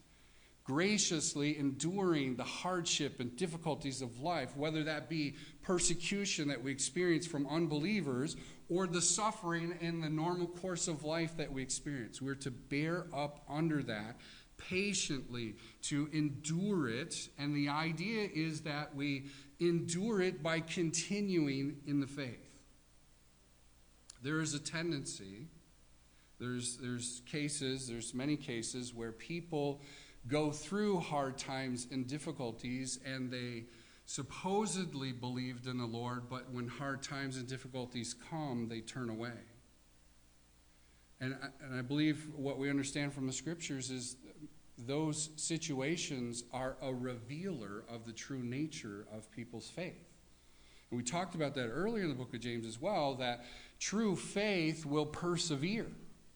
graciously 0.71 1.59
enduring 1.59 2.37
the 2.37 2.45
hardship 2.45 3.19
and 3.19 3.35
difficulties 3.37 4.03
of 4.03 4.21
life, 4.21 4.57
whether 4.57 4.85
that 4.85 5.09
be 5.09 5.35
persecution 5.63 6.47
that 6.47 6.63
we 6.63 6.71
experience 6.71 7.27
from 7.27 7.45
unbelievers 7.49 8.37
or 8.71 8.87
the 8.87 9.03
suffering 9.03 9.77
in 9.81 10.01
the 10.01 10.09
normal 10.09 10.47
course 10.47 10.89
of 10.89 11.05
life 11.05 11.37
that 11.37 11.53
we 11.53 11.61
experience. 11.63 12.23
We're 12.23 12.37
to 12.37 12.51
bear 12.51 13.07
up 13.13 13.45
under 13.49 13.83
that 13.83 14.17
patiently, 14.57 15.57
to 15.83 16.09
endure 16.13 16.89
it. 16.89 17.29
And 17.39 17.57
the 17.57 17.69
idea 17.69 18.29
is 18.33 18.63
that 18.63 18.95
we 18.95 19.27
endure 19.59 20.21
it 20.21 20.43
by 20.43 20.61
continuing 20.61 21.79
in 21.87 22.01
the 22.01 22.07
faith. 22.07 22.47
There 24.23 24.41
is 24.41 24.55
a 24.55 24.59
tendency, 24.59 25.47
there's, 26.39 26.77
there's 26.77 27.23
cases, 27.27 27.89
there's 27.89 28.15
many 28.15 28.37
cases 28.37 28.95
where 28.95 29.13
people 29.13 29.81
go 30.27 30.51
through 30.51 31.01
hard 31.01 31.39
times 31.39 31.87
and 31.91 32.07
difficulties 32.07 32.99
and 33.07 33.31
they 33.31 33.65
supposedly 34.11 35.13
believed 35.13 35.69
in 35.69 35.79
the 35.79 35.87
Lord, 35.87 36.29
but 36.29 36.51
when 36.51 36.67
hard 36.67 37.01
times 37.01 37.37
and 37.37 37.47
difficulties 37.47 38.13
come, 38.29 38.67
they 38.69 38.81
turn 38.81 39.09
away. 39.09 39.39
And 41.21 41.37
I, 41.41 41.65
and 41.65 41.79
I 41.79 41.83
believe 41.83 42.27
what 42.35 42.59
we 42.59 42.69
understand 42.69 43.13
from 43.13 43.29
the 43.29 43.33
scriptures 43.33 43.89
is 43.89 44.17
those 44.77 45.31
situations 45.37 46.43
are 46.53 46.77
a 46.83 46.93
revealer 46.93 47.85
of 47.89 48.05
the 48.05 48.13
true 48.13 48.43
nature 48.43 49.07
of 49.15 49.31
people's 49.31 49.71
faith. 49.71 50.09
And 50.91 50.99
we 50.99 51.05
talked 51.05 51.37
about 51.37 51.55
that 51.55 51.69
earlier 51.69 52.03
in 52.03 52.09
the 52.09 52.17
book 52.17 52.35
of 52.35 52.41
James 52.41 52.67
as 52.67 52.81
well 52.81 53.15
that 53.15 53.45
true 53.79 54.17
faith 54.17 54.85
will 54.85 55.07
persevere, 55.07 55.87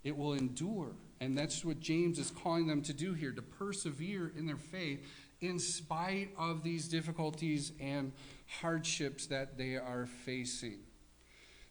it 0.04 0.16
will 0.16 0.34
endure. 0.34 0.92
And 1.20 1.36
that's 1.36 1.64
what 1.64 1.80
James 1.80 2.20
is 2.20 2.30
calling 2.30 2.68
them 2.68 2.82
to 2.82 2.92
do 2.92 3.14
here 3.14 3.32
to 3.32 3.42
persevere 3.42 4.30
in 4.36 4.46
their 4.46 4.58
faith 4.58 5.04
in 5.46 5.58
spite 5.58 6.30
of 6.38 6.62
these 6.62 6.88
difficulties 6.88 7.72
and 7.80 8.12
hardships 8.60 9.26
that 9.26 9.56
they 9.58 9.76
are 9.76 10.06
facing. 10.24 10.80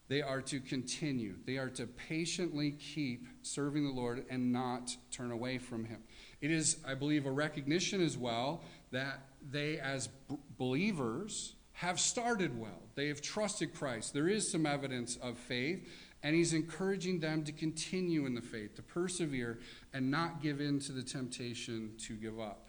They 0.09 0.21
are 0.21 0.41
to 0.41 0.59
continue, 0.59 1.35
they 1.45 1.57
are 1.57 1.69
to 1.69 1.87
patiently 1.87 2.71
keep 2.71 3.25
serving 3.41 3.85
the 3.85 3.93
Lord 3.93 4.25
and 4.29 4.51
not 4.51 4.95
turn 5.11 5.31
away 5.31 5.57
from 5.57 5.85
Him. 5.85 6.03
It 6.41 6.51
is, 6.51 6.77
I 6.85 6.93
believe, 6.93 7.25
a 7.25 7.31
recognition 7.31 8.01
as 8.01 8.17
well 8.17 8.61
that 8.91 9.21
they, 9.49 9.79
as 9.79 10.07
b- 10.29 10.37
believers, 10.57 11.55
have 11.71 11.99
started 11.99 12.59
well. 12.59 12.83
They 12.95 13.07
have 13.07 13.21
trusted 13.21 13.73
Christ. 13.73 14.13
There 14.13 14.27
is 14.27 14.51
some 14.51 14.65
evidence 14.65 15.15
of 15.17 15.37
faith, 15.37 15.89
and 16.21 16.35
he's 16.35 16.53
encouraging 16.53 17.19
them 17.19 17.43
to 17.45 17.51
continue 17.51 18.25
in 18.25 18.35
the 18.35 18.41
faith, 18.41 18.75
to 18.75 18.83
persevere, 18.83 19.59
and 19.93 20.11
not 20.11 20.41
give 20.41 20.61
in 20.61 20.79
to 20.81 20.91
the 20.91 21.01
temptation 21.01 21.91
to 21.99 22.13
give 22.13 22.39
up. 22.39 22.62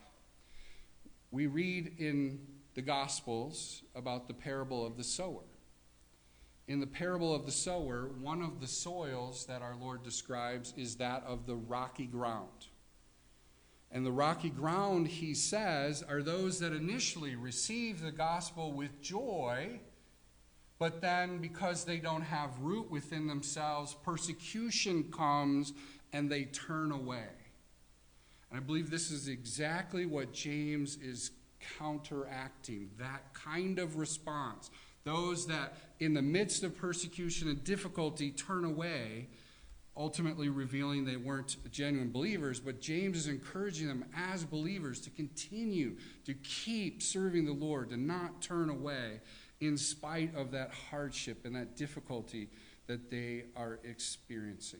We 1.35 1.49
read 1.49 1.95
in 1.99 2.39
the 2.75 2.81
Gospels 2.81 3.83
about 3.97 4.29
the 4.29 4.35
parable 4.35 4.87
of 4.87 4.97
the 4.97 5.03
sower. 5.03 5.43
In 6.69 6.79
the 6.79 6.87
parable 6.87 7.35
of 7.35 7.45
the 7.45 7.51
sower, 7.51 8.09
one 8.21 8.41
of 8.41 8.61
the 8.61 8.69
soils 8.69 9.45
that 9.47 9.61
our 9.61 9.75
Lord 9.75 10.05
describes 10.05 10.73
is 10.77 10.95
that 10.99 11.25
of 11.27 11.47
the 11.47 11.57
rocky 11.57 12.07
ground. 12.07 12.69
And 13.91 14.07
the 14.07 14.13
rocky 14.13 14.49
ground, 14.49 15.09
he 15.09 15.35
says, 15.35 16.05
are 16.09 16.23
those 16.23 16.61
that 16.61 16.73
initially 16.73 17.35
receive 17.35 18.01
the 18.01 18.13
gospel 18.13 18.73
with 18.73 19.03
joy, 19.03 19.81
but 20.79 21.01
then 21.01 21.39
because 21.39 21.85
they 21.85 21.99
don't 21.99 22.23
have 22.23 22.61
root 22.61 22.93
within 22.93 23.27
themselves, 23.27 23.97
persecution 24.05 25.11
comes 25.11 25.73
and 26.13 26.31
they 26.31 26.45
turn 26.45 26.93
away. 26.93 27.27
And 28.55 28.63
I 28.63 28.65
believe 28.65 28.89
this 28.89 29.11
is 29.11 29.27
exactly 29.27 30.07
what 30.07 30.33
James 30.33 30.97
is 31.03 31.33
counteracting 31.77 32.89
that 33.01 33.35
kind 33.35 33.81
of 33.81 33.97
response. 33.97 34.71
Those 35.03 35.49
that, 35.49 35.75
in 35.99 36.15
the 36.15 36.23
midst 36.23 36.63
of 36.63 36.77
persecution 36.77 37.49
and 37.49 37.65
difficulty, 37.65 38.31
turn 38.31 38.65
away, 38.65 39.27
ultimately 39.97 40.51
revealing 40.51 41.05
they 41.05 41.17
weren't 41.17 41.57
genuine 41.73 42.13
believers. 42.13 42.61
But 42.61 42.81
James 42.81 43.17
is 43.17 43.27
encouraging 43.27 43.89
them 43.89 44.05
as 44.17 44.45
believers 44.45 45.01
to 45.01 45.11
continue 45.11 45.97
to 46.25 46.35
keep 46.35 47.03
serving 47.03 47.47
the 47.47 47.53
Lord, 47.53 47.91
to 47.91 47.97
not 47.97 48.41
turn 48.41 48.71
away 48.71 49.21
in 49.61 49.77
spite 49.77 50.33
of 50.37 50.53
that 50.53 50.71
hardship 50.93 51.45
and 51.45 51.57
that 51.57 51.77
difficulty 51.77 52.51
that 52.87 53.11
they 53.11 53.47
are 53.57 53.81
experiencing. 53.83 54.79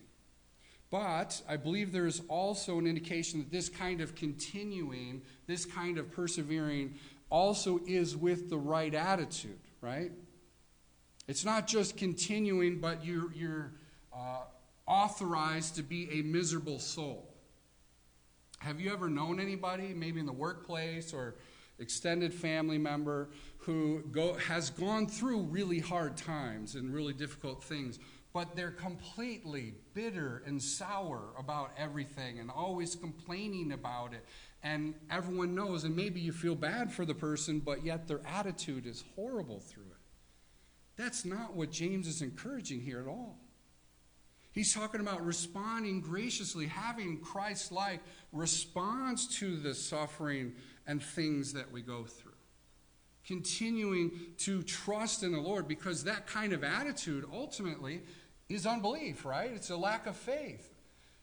But 0.95 1.43
I 1.49 1.57
believe 1.57 1.91
there 1.91 2.07
is 2.07 2.23
also 2.29 2.79
an 2.79 2.87
indication 2.87 3.41
that 3.41 3.51
this 3.51 3.69
kind 3.69 4.01
of 4.01 4.15
continuing, 4.15 5.23
this 5.49 5.65
kind 5.65 5.99
of 5.99 6.13
persevering, 6.13 6.95
also 7.31 7.81
is 7.85 8.17
with 8.17 8.49
the 8.49 8.59
right 8.59 8.95
attitude, 8.95 9.59
right? 9.81 10.13
It's 11.27 11.45
not 11.45 11.67
just 11.67 11.97
continuing, 11.97 12.79
but 12.79 13.05
you're, 13.05 13.33
you're 13.33 13.73
uh, 14.17 14.43
authorized 14.87 15.75
to 15.75 15.83
be 15.83 16.21
a 16.21 16.23
miserable 16.23 16.79
soul. 16.79 17.29
Have 18.59 18.81
you 18.81 18.93
ever 18.93 19.09
known 19.09 19.41
anybody, 19.41 19.95
maybe 19.95 20.21
in 20.21 20.27
the 20.27 20.33
workplace 20.33 21.13
or 21.13 21.35
extended 21.81 22.33
family 22.33 22.79
member, 22.79 23.31
who 23.57 24.05
go, 24.13 24.35
has 24.35 24.71
gone 24.71 25.09
through 25.09 25.41
really 25.41 25.81
hard 25.81 26.17
times 26.17 26.77
and 26.77 26.95
really 26.95 27.15
difficult 27.15 27.65
things, 27.65 27.99
but 28.35 28.57
they're 28.57 28.73
completely 28.73 29.75
bitter 29.95 30.43
and 30.45 30.61
sour 30.61 31.29
about 31.39 31.71
everything 31.79 32.41
and 32.41 32.51
always 32.51 32.97
complaining 32.97 33.71
about 33.71 34.13
it. 34.13 34.27
And 34.65 34.95
everyone 35.09 35.55
knows, 35.55 35.85
and 35.85 35.95
maybe 35.95 36.21
you 36.21 36.33
feel 36.33 36.57
bad 36.57 36.93
for 36.93 37.05
the 37.05 37.15
person, 37.15 37.61
but 37.61 37.85
yet 37.85 38.09
their 38.09 38.21
attitude 38.27 38.87
is 38.87 39.05
horrible 39.15 39.61
through 39.61 39.85
it. 39.85 39.99
That's 40.97 41.25
not 41.25 41.55
what 41.55 41.71
James 41.71 42.09
is 42.09 42.23
encouraging 42.23 42.81
here 42.81 43.01
at 43.01 43.07
all. 43.07 43.39
He's 44.51 44.75
talking 44.75 45.01
about 45.01 45.25
responding 45.25 46.01
graciously, 46.01 46.67
having 46.67 47.21
Christ 47.21 47.71
like 47.71 48.01
response 48.33 49.39
to 49.39 49.57
the 49.57 49.75
suffering 49.75 50.55
and 50.89 51.01
things 51.03 51.53
that 51.53 51.71
we 51.71 51.83
go 51.83 52.05
through. 52.05 52.33
Continuing 53.27 54.13
to 54.39 54.63
trust 54.63 55.23
in 55.23 55.33
the 55.33 55.41
Lord 55.41 55.67
because 55.67 56.05
that 56.05 56.27
kind 56.27 56.53
of 56.53 56.63
attitude 56.63 57.25
ultimately 57.33 58.03
is 58.49 58.67
unbelief, 58.67 59.25
right? 59.25 59.51
It's 59.53 59.71
a 59.71 59.77
lack 59.77 60.07
of 60.07 60.17
faith. 60.17 60.71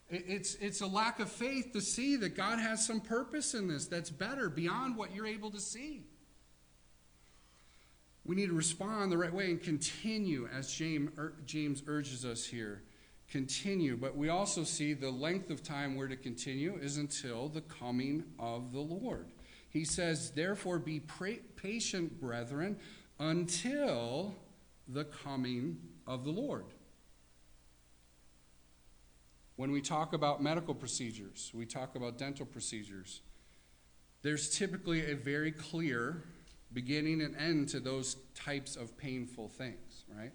It's, 0.10 0.56
it's 0.56 0.82
a 0.82 0.88
lack 0.88 1.20
of 1.20 1.32
faith 1.32 1.72
to 1.74 1.82
see 1.82 2.18
that 2.18 2.36
God 2.36 2.60
has 2.60 2.86
some 2.86 3.00
purpose 3.00 3.54
in 3.54 3.68
this 3.68 3.88
that's 3.88 4.10
better 4.10 4.50
beyond 4.50 4.98
what 4.98 5.16
you're 5.16 5.28
able 5.28 5.52
to 5.52 5.60
see. 5.60 6.04
We 8.26 8.36
need 8.36 8.48
to 8.48 8.54
respond 8.54 9.12
the 9.12 9.18
right 9.18 9.34
way 9.34 9.50
and 9.50 9.62
continue, 9.62 10.48
as 10.54 10.72
James 10.74 11.84
urges 11.88 12.26
us 12.26 12.46
here 12.46 12.84
continue. 13.32 13.98
But 13.98 14.16
we 14.16 14.30
also 14.30 14.64
see 14.64 14.94
the 14.94 15.10
length 15.10 15.50
of 15.50 15.64
time 15.64 15.96
we're 15.96 16.10
to 16.10 16.18
continue 16.18 16.78
is 16.80 16.98
until 16.98 17.48
the 17.48 17.62
coming 17.62 18.26
of 18.38 18.74
the 18.74 18.82
Lord. 18.82 19.28
He 19.70 19.86
says, 19.86 20.32
Therefore, 20.32 20.78
be 20.78 21.02
patient, 21.56 22.20
brethren, 22.20 22.78
until 23.20 24.36
the 24.88 25.06
coming 25.06 25.78
of 26.06 26.26
the 26.26 26.32
Lord. 26.32 26.66
When 29.56 29.72
we 29.72 29.82
talk 29.82 30.14
about 30.14 30.42
medical 30.42 30.74
procedures, 30.74 31.52
we 31.54 31.66
talk 31.66 31.96
about 31.96 32.18
dental 32.18 32.46
procedures, 32.46 33.22
there's 34.22 34.58
typically 34.58 35.12
a 35.12 35.16
very 35.16 35.52
clear 35.52 36.24
beginning 36.74 37.22
and 37.22 37.36
end 37.36 37.70
to 37.70 37.80
those 37.80 38.16
types 38.34 38.76
of 38.76 38.98
painful 38.98 39.50
things, 39.50 40.06
right? 40.18 40.32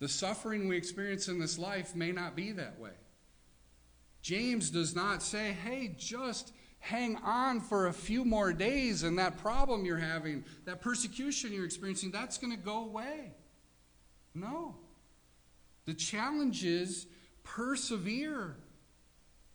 The 0.00 0.08
suffering 0.08 0.68
we 0.68 0.76
experience 0.76 1.28
in 1.28 1.38
this 1.38 1.58
life 1.58 1.94
may 1.96 2.12
not 2.12 2.36
be 2.36 2.52
that 2.52 2.78
way. 2.78 2.90
James 4.20 4.70
does 4.70 4.94
not 4.94 5.22
say, 5.22 5.52
hey, 5.52 5.94
just 5.96 6.52
hang 6.80 7.16
on 7.24 7.60
for 7.60 7.86
a 7.86 7.92
few 7.92 8.24
more 8.24 8.52
days 8.52 9.02
and 9.02 9.18
that 9.18 9.38
problem 9.38 9.84
you're 9.84 9.96
having, 9.96 10.44
that 10.66 10.82
persecution 10.82 11.52
you're 11.52 11.64
experiencing, 11.64 12.10
that's 12.10 12.36
going 12.36 12.52
to 12.52 12.62
go 12.62 12.84
away. 12.84 13.32
No. 14.34 14.74
The 15.86 15.94
challenge 15.94 16.64
is 16.64 17.06
persevere 17.44 18.56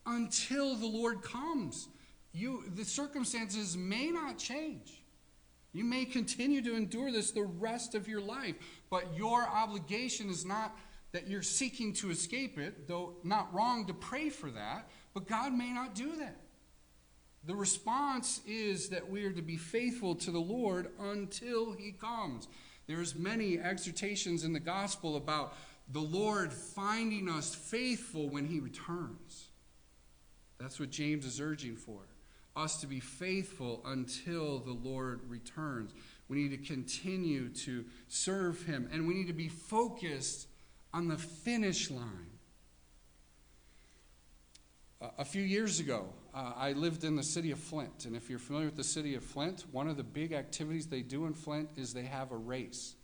until 0.05 0.75
the 0.75 0.88
Lord 0.88 1.22
comes. 1.22 1.89
You, 2.31 2.63
the 2.75 2.86
circumstances 2.86 3.75
may 3.75 4.10
not 4.12 4.38
change. 4.38 5.03
You 5.74 5.84
may 5.84 6.05
continue 6.05 6.62
to 6.63 6.75
endure 6.75 7.12
this 7.12 7.31
the 7.31 7.43
rest 7.43 7.93
of 7.93 8.08
your 8.08 8.22
life, 8.22 8.55
but 8.89 9.15
your 9.15 9.41
obligation 9.41 10.29
is 10.29 10.46
not 10.46 10.75
that 11.12 11.27
you're 11.27 11.41
seeking 11.41 11.93
to 11.93 12.12
escape 12.12 12.58
it, 12.58 12.88
though 12.88 13.15
not 13.24 13.53
wrong 13.53 13.86
to 13.88 13.93
pray 13.93 14.29
for 14.29 14.50
that, 14.51 14.89
but 15.13 15.27
God 15.27 15.53
may 15.53 15.72
not 15.72 15.96
do 15.96 16.15
that. 16.17 16.38
The 17.45 17.56
response 17.56 18.41
is 18.45 18.89
that 18.89 19.10
we 19.10 19.23
are 19.25 19.32
to 19.32 19.41
be 19.41 19.58
faithful 19.58 20.15
to 20.15 20.32
the 20.32 20.39
Lord 20.39 20.89
until 20.99 21.71
he 21.71 21.91
comes. 21.91 22.47
There's 22.88 23.15
many 23.15 23.60
exhortations 23.60 24.43
in 24.43 24.54
the 24.54 24.60
gospel 24.60 25.15
about 25.15 25.56
the 25.91 25.99
Lord 25.99 26.54
finding 26.54 27.30
us 27.30 27.56
faithful 27.56 28.30
when 28.30 28.45
he 28.45 28.60
returns. 28.60 29.47
That's 30.60 30.80
what 30.80 30.89
James 30.91 31.25
is 31.25 31.39
urging 31.39 31.75
for 31.75 32.02
us 32.56 32.82
to 32.82 32.88
be 32.88 32.99
faithful 32.99 33.82
until 33.86 34.60
the 34.60 34.73
Lord 34.73 35.21
returns. 35.28 35.93
We 36.28 36.38
need 36.38 36.52
to 36.52 36.58
continue 36.58 37.49
to 37.49 37.86
serve 38.08 38.63
Him, 38.63 38.89
and 38.91 39.08
we 39.08 39.13
need 39.13 39.28
to 39.28 39.34
be 39.34 39.47
focused 39.47 40.47
on 40.93 41.08
the 41.08 41.17
finish 41.17 41.89
line. 41.89 42.28
A 45.17 45.23
few 45.23 45.41
years 45.41 45.80
ago, 45.80 46.08
uh, 46.34 46.52
I 46.58 46.73
lived 46.73 47.06
in 47.06 47.15
the 47.15 47.23
city 47.23 47.52
of 47.52 47.60
Flint, 47.60 48.06
and 48.06 48.15
if 48.15 48.30
you're 48.30 48.38
familiar 48.38 48.67
with 48.67 48.75
the 48.75 48.84
city 48.84 49.15
of 49.15 49.23
Flint, 49.23 49.63
one 49.71 49.88
of 49.88 49.95
the 49.95 50.04
big 50.04 50.34
activities 50.34 50.88
they 50.88 51.02
do 51.02 51.25
in 51.25 51.34
Flint 51.34 51.69
is 51.78 51.93
they 51.93 52.04
have 52.04 52.32
a 52.32 52.36
race. 52.36 52.95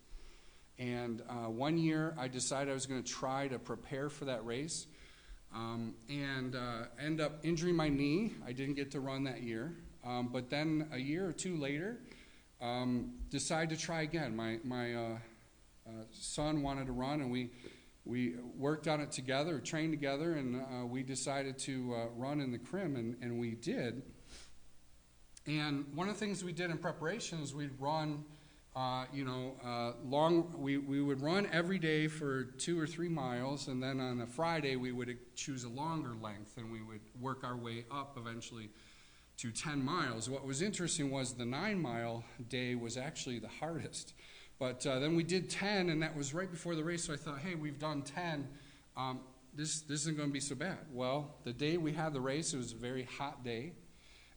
And 0.78 1.22
uh, 1.30 1.50
one 1.50 1.78
year, 1.78 2.16
I 2.20 2.28
decided 2.28 2.70
I 2.70 2.74
was 2.74 2.86
going 2.86 3.02
to 3.02 3.10
try 3.10 3.48
to 3.48 3.58
prepare 3.58 4.10
for 4.10 4.26
that 4.26 4.46
race 4.46 4.88
um, 5.54 5.96
and 6.10 6.56
uh, 6.56 6.84
end 7.00 7.22
up 7.22 7.40
injuring 7.44 7.76
my 7.76 7.88
knee. 7.88 8.34
I 8.46 8.52
didn't 8.52 8.76
get 8.76 8.92
to 8.92 9.00
run 9.00 9.24
that 9.24 9.42
year. 9.42 9.74
Um, 10.06 10.30
but 10.32 10.50
then 10.50 10.88
a 10.92 11.00
year 11.00 11.28
or 11.28 11.32
two 11.32 11.58
later, 11.58 11.98
um, 12.62 13.14
decided 13.30 13.78
to 13.78 13.84
try 13.84 14.02
again. 14.02 14.36
My, 14.36 14.60
my 14.64 14.94
uh, 14.94 15.18
uh, 15.88 15.92
son 16.12 16.62
wanted 16.62 16.88
to 16.88 16.92
run, 16.92 17.22
and 17.22 17.32
we, 17.32 17.52
we 18.04 18.36
worked 18.58 18.88
on 18.88 19.00
it 19.00 19.12
together, 19.12 19.60
trained 19.60 19.94
together, 19.94 20.34
and 20.34 20.62
uh, 20.62 20.86
we 20.86 21.04
decided 21.04 21.58
to 21.60 21.96
uh, 21.96 22.06
run 22.16 22.42
in 22.42 22.52
the 22.52 22.58
Crim, 22.60 22.96
and, 22.98 23.16
and 23.22 23.40
we 23.40 23.52
did. 23.52 24.04
And 25.48 25.86
one 25.96 26.10
of 26.10 26.16
the 26.16 26.20
things 26.20 26.44
we 26.44 26.54
did 26.54 26.70
in 26.70 26.78
preparation 26.78 27.42
is 27.42 27.54
we'd 27.54 27.80
run 27.80 28.26
uh, 28.76 29.06
you 29.14 29.24
know, 29.24 29.54
uh, 29.66 29.94
long, 30.06 30.54
we, 30.58 30.78
we 30.78 31.02
would 31.02 31.22
run 31.22 31.48
every 31.52 31.80
day 31.80 32.08
for 32.08 32.44
two 32.44 32.80
or 32.80 32.86
three 32.86 33.08
miles, 33.08 33.70
and 33.70 33.82
then 33.82 34.02
on 34.02 34.20
a 34.20 34.28
Friday 34.28 34.76
we 34.76 34.92
would 34.92 35.18
choose 35.36 35.64
a 35.64 35.70
longer 35.70 36.14
length, 36.22 36.58
and 36.58 36.70
we 36.70 36.82
would 36.82 37.00
work 37.22 37.46
our 37.46 37.56
way 37.56 37.86
up 37.90 38.18
eventually 38.18 38.70
to 39.38 39.52
10 39.52 39.84
miles. 39.84 40.30
What 40.30 40.46
was 40.46 40.62
interesting 40.62 41.10
was 41.10 41.34
the 41.34 41.46
nine 41.46 41.82
mile 41.82 42.26
day 42.50 42.76
was 42.76 42.98
actually 42.98 43.40
the 43.40 43.48
hardest. 43.48 44.14
But 44.60 44.86
uh, 44.86 45.00
then 45.00 45.16
we 45.16 45.24
did 45.24 45.50
10, 45.50 45.90
and 45.90 46.02
that 46.02 46.16
was 46.16 46.34
right 46.34 46.50
before 46.50 46.76
the 46.76 46.84
race, 46.84 47.06
so 47.06 47.14
I 47.14 47.18
thought, 47.18 47.40
hey, 47.40 47.56
we've 47.56 47.80
done 47.80 48.02
10. 48.02 48.48
Um, 48.98 49.20
this, 49.54 49.82
this 49.82 50.02
isn't 50.02 50.18
going 50.18 50.30
to 50.30 50.34
be 50.34 50.42
so 50.42 50.56
bad. 50.56 50.80
Well, 50.92 51.36
the 51.46 51.54
day 51.54 51.78
we 51.78 51.94
had 51.94 52.14
the 52.14 52.22
race, 52.22 52.54
it 52.54 52.58
was 52.58 52.74
a 52.74 52.78
very 52.78 53.04
hot 53.04 53.44
day 53.44 53.72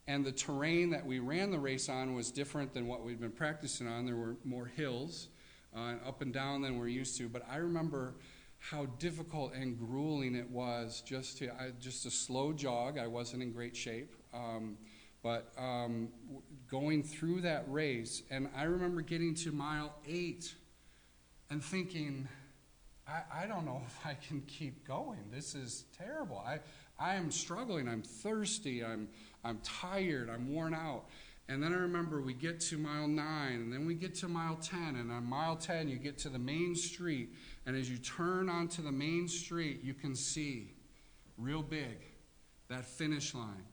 and 0.08 0.24
the 0.24 0.32
terrain 0.32 0.90
that 0.90 1.04
we 1.04 1.18
ran 1.18 1.50
the 1.50 1.58
race 1.58 1.90
on 1.90 2.14
was 2.14 2.30
different 2.30 2.72
than 2.72 2.86
what 2.88 3.04
we'd 3.04 3.20
been 3.20 3.30
practicing 3.30 3.86
on. 3.86 4.06
There 4.06 4.16
were 4.16 4.36
more 4.42 4.64
hills 4.64 5.28
uh, 5.76 5.96
up 6.04 6.22
and 6.22 6.32
down 6.32 6.62
than 6.62 6.78
we're 6.78 6.88
used 6.88 7.18
to. 7.18 7.28
But 7.28 7.42
I 7.48 7.56
remember 7.56 8.14
how 8.58 8.86
difficult 8.98 9.52
and 9.52 9.78
grueling 9.78 10.34
it 10.34 10.50
was 10.50 11.02
just 11.02 11.36
to 11.38 11.50
I, 11.50 11.72
just 11.78 12.06
a 12.06 12.10
slow 12.10 12.54
jog. 12.54 12.98
I 12.98 13.06
wasn't 13.06 13.42
in 13.42 13.52
great 13.52 13.76
shape, 13.76 14.16
um, 14.32 14.78
but 15.22 15.52
um, 15.58 16.08
going 16.70 17.02
through 17.02 17.42
that 17.42 17.70
race, 17.70 18.22
and 18.30 18.48
I 18.56 18.62
remember 18.62 19.02
getting 19.02 19.34
to 19.36 19.52
mile 19.52 19.94
eight 20.08 20.54
and 21.50 21.62
thinking, 21.62 22.28
I, 23.06 23.42
I 23.42 23.46
don't 23.46 23.66
know 23.66 23.82
if 23.86 24.06
I 24.06 24.14
can 24.14 24.40
keep 24.46 24.88
going. 24.88 25.30
This 25.30 25.54
is 25.54 25.84
terrible. 25.98 26.38
I 26.38 26.60
I 26.98 27.14
am 27.14 27.30
struggling. 27.30 27.88
I'm 27.88 28.02
thirsty. 28.02 28.84
I'm 28.84 29.08
I'm 29.48 29.58
tired, 29.64 30.28
I'm 30.28 30.52
worn 30.52 30.74
out. 30.74 31.06
And 31.48 31.62
then 31.62 31.72
I 31.72 31.76
remember 31.76 32.20
we 32.20 32.34
get 32.34 32.60
to 32.60 32.76
mile 32.76 33.08
nine, 33.08 33.54
and 33.54 33.72
then 33.72 33.86
we 33.86 33.94
get 33.94 34.14
to 34.16 34.28
mile 34.28 34.56
10. 34.56 34.96
And 34.96 35.10
on 35.10 35.24
mile 35.24 35.56
10, 35.56 35.88
you 35.88 35.96
get 35.96 36.18
to 36.18 36.28
the 36.28 36.38
main 36.38 36.74
street. 36.74 37.32
And 37.64 37.74
as 37.74 37.90
you 37.90 37.96
turn 37.96 38.50
onto 38.50 38.82
the 38.82 38.92
main 38.92 39.26
street, 39.28 39.80
you 39.82 39.94
can 39.94 40.14
see 40.14 40.74
real 41.38 41.62
big 41.62 42.04
that 42.68 42.84
finish 42.84 43.34
line. 43.34 43.64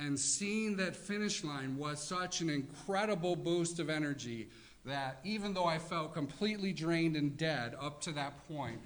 And 0.00 0.18
seeing 0.18 0.76
that 0.78 0.96
finish 0.96 1.44
line 1.44 1.76
was 1.76 2.02
such 2.02 2.40
an 2.40 2.50
incredible 2.50 3.36
boost 3.36 3.78
of 3.78 3.88
energy 3.88 4.48
that 4.84 5.20
even 5.22 5.54
though 5.54 5.66
I 5.66 5.78
felt 5.78 6.14
completely 6.14 6.72
drained 6.72 7.14
and 7.14 7.36
dead 7.36 7.76
up 7.80 8.00
to 8.02 8.12
that 8.12 8.48
point, 8.48 8.80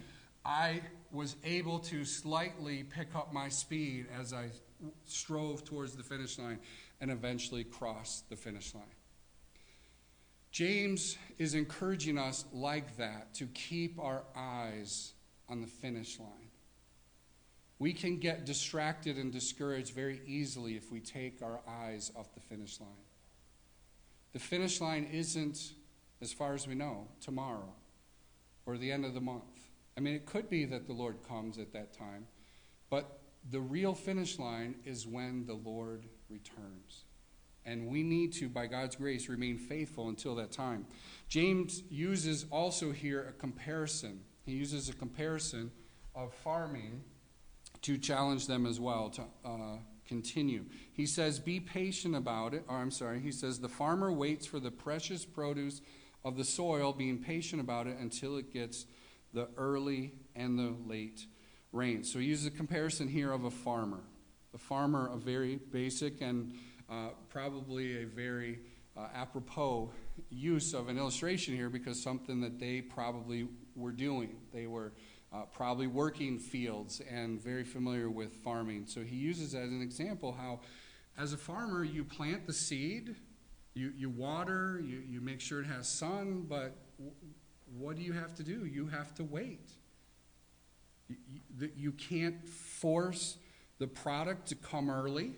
I 0.44 0.82
was 1.10 1.36
able 1.44 1.78
to 1.78 2.04
slightly 2.04 2.82
pick 2.82 3.14
up 3.14 3.32
my 3.32 3.48
speed 3.48 4.06
as 4.18 4.32
I 4.32 4.50
strove 5.04 5.64
towards 5.64 5.94
the 5.96 6.02
finish 6.02 6.38
line 6.38 6.58
and 7.00 7.10
eventually 7.10 7.64
crossed 7.64 8.28
the 8.30 8.36
finish 8.36 8.74
line. 8.74 8.84
James 10.50 11.18
is 11.38 11.54
encouraging 11.54 12.16
us 12.16 12.44
like 12.52 12.96
that 12.96 13.34
to 13.34 13.46
keep 13.46 13.98
our 13.98 14.22
eyes 14.36 15.12
on 15.48 15.60
the 15.60 15.66
finish 15.66 16.18
line. 16.20 16.50
We 17.78 17.92
can 17.92 18.18
get 18.18 18.46
distracted 18.46 19.16
and 19.16 19.32
discouraged 19.32 19.94
very 19.94 20.20
easily 20.26 20.76
if 20.76 20.92
we 20.92 21.00
take 21.00 21.42
our 21.42 21.60
eyes 21.68 22.12
off 22.14 22.32
the 22.34 22.40
finish 22.40 22.80
line. 22.80 22.88
The 24.32 24.38
finish 24.38 24.80
line 24.80 25.08
isn't, 25.12 25.72
as 26.22 26.32
far 26.32 26.54
as 26.54 26.68
we 26.68 26.74
know, 26.74 27.08
tomorrow 27.20 27.72
or 28.64 28.78
the 28.78 28.92
end 28.92 29.04
of 29.04 29.14
the 29.14 29.20
month. 29.20 29.42
I 29.96 30.00
mean, 30.00 30.14
it 30.14 30.24
could 30.26 30.48
be 30.48 30.64
that 30.66 30.86
the 30.86 30.92
Lord 30.92 31.16
comes 31.28 31.58
at 31.58 31.72
that 31.72 31.92
time, 31.92 32.26
but 32.90 33.18
the 33.50 33.60
real 33.60 33.94
finish 33.94 34.38
line 34.38 34.76
is 34.84 35.06
when 35.06 35.46
the 35.46 35.54
Lord 35.54 36.04
returns. 36.28 37.04
And 37.66 37.86
we 37.86 38.02
need 38.02 38.32
to, 38.34 38.48
by 38.48 38.66
God's 38.66 38.96
grace, 38.96 39.28
remain 39.28 39.56
faithful 39.56 40.08
until 40.08 40.34
that 40.36 40.52
time. 40.52 40.86
James 41.28 41.82
uses 41.90 42.46
also 42.50 42.92
here 42.92 43.26
a 43.28 43.32
comparison. 43.32 44.20
He 44.44 44.52
uses 44.52 44.88
a 44.88 44.92
comparison 44.92 45.70
of 46.14 46.34
farming 46.34 47.02
to 47.82 47.96
challenge 47.98 48.46
them 48.46 48.66
as 48.66 48.80
well 48.80 49.10
to 49.10 49.22
uh, 49.44 49.76
continue. 50.06 50.64
He 50.92 51.06
says, 51.06 51.38
Be 51.38 51.58
patient 51.58 52.14
about 52.14 52.52
it. 52.54 52.64
Or, 52.68 52.76
I'm 52.76 52.90
sorry, 52.90 53.20
he 53.20 53.32
says, 53.32 53.58
The 53.58 53.68
farmer 53.68 54.12
waits 54.12 54.46
for 54.46 54.60
the 54.60 54.70
precious 54.70 55.24
produce 55.24 55.80
of 56.24 56.36
the 56.36 56.44
soil, 56.44 56.92
being 56.92 57.18
patient 57.18 57.60
about 57.60 57.86
it 57.86 57.96
until 57.98 58.36
it 58.36 58.52
gets 58.52 58.86
the 59.32 59.48
early 59.56 60.12
and 60.34 60.58
the 60.58 60.74
late 60.86 61.26
rain. 61.74 62.04
So 62.04 62.18
he 62.18 62.26
uses 62.26 62.46
a 62.46 62.50
comparison 62.50 63.08
here 63.08 63.32
of 63.32 63.44
a 63.44 63.50
farmer. 63.50 64.00
The 64.52 64.58
farmer, 64.58 65.10
a 65.12 65.16
very 65.16 65.56
basic 65.56 66.20
and 66.20 66.54
uh, 66.88 67.08
probably 67.28 68.02
a 68.02 68.06
very 68.06 68.60
uh, 68.96 69.08
apropos 69.14 69.90
use 70.30 70.72
of 70.74 70.88
an 70.88 70.96
illustration 70.96 71.54
here 71.54 71.68
because 71.68 72.02
something 72.02 72.40
that 72.40 72.60
they 72.60 72.80
probably 72.80 73.48
were 73.74 73.90
doing. 73.90 74.36
They 74.52 74.66
were 74.66 74.92
uh, 75.32 75.42
probably 75.52 75.88
working 75.88 76.38
fields 76.38 77.02
and 77.10 77.42
very 77.42 77.64
familiar 77.64 78.08
with 78.08 78.32
farming. 78.36 78.86
So 78.86 79.02
he 79.02 79.16
uses 79.16 79.54
as 79.54 79.70
an 79.70 79.82
example 79.82 80.32
how, 80.32 80.60
as 81.18 81.32
a 81.32 81.36
farmer, 81.36 81.82
you 81.82 82.04
plant 82.04 82.46
the 82.46 82.52
seed, 82.52 83.16
you, 83.74 83.92
you 83.96 84.08
water, 84.08 84.80
you, 84.84 85.02
you 85.08 85.20
make 85.20 85.40
sure 85.40 85.60
it 85.60 85.66
has 85.66 85.88
sun, 85.88 86.46
but 86.48 86.76
w- 86.98 87.16
what 87.76 87.96
do 87.96 88.02
you 88.02 88.12
have 88.12 88.36
to 88.36 88.44
do? 88.44 88.64
You 88.64 88.86
have 88.86 89.12
to 89.16 89.24
wait. 89.24 89.70
You, 91.58 91.70
you 91.76 91.92
can't 91.92 92.48
force 92.48 93.38
the 93.78 93.86
product 93.86 94.48
to 94.48 94.54
come 94.54 94.90
early. 94.90 95.32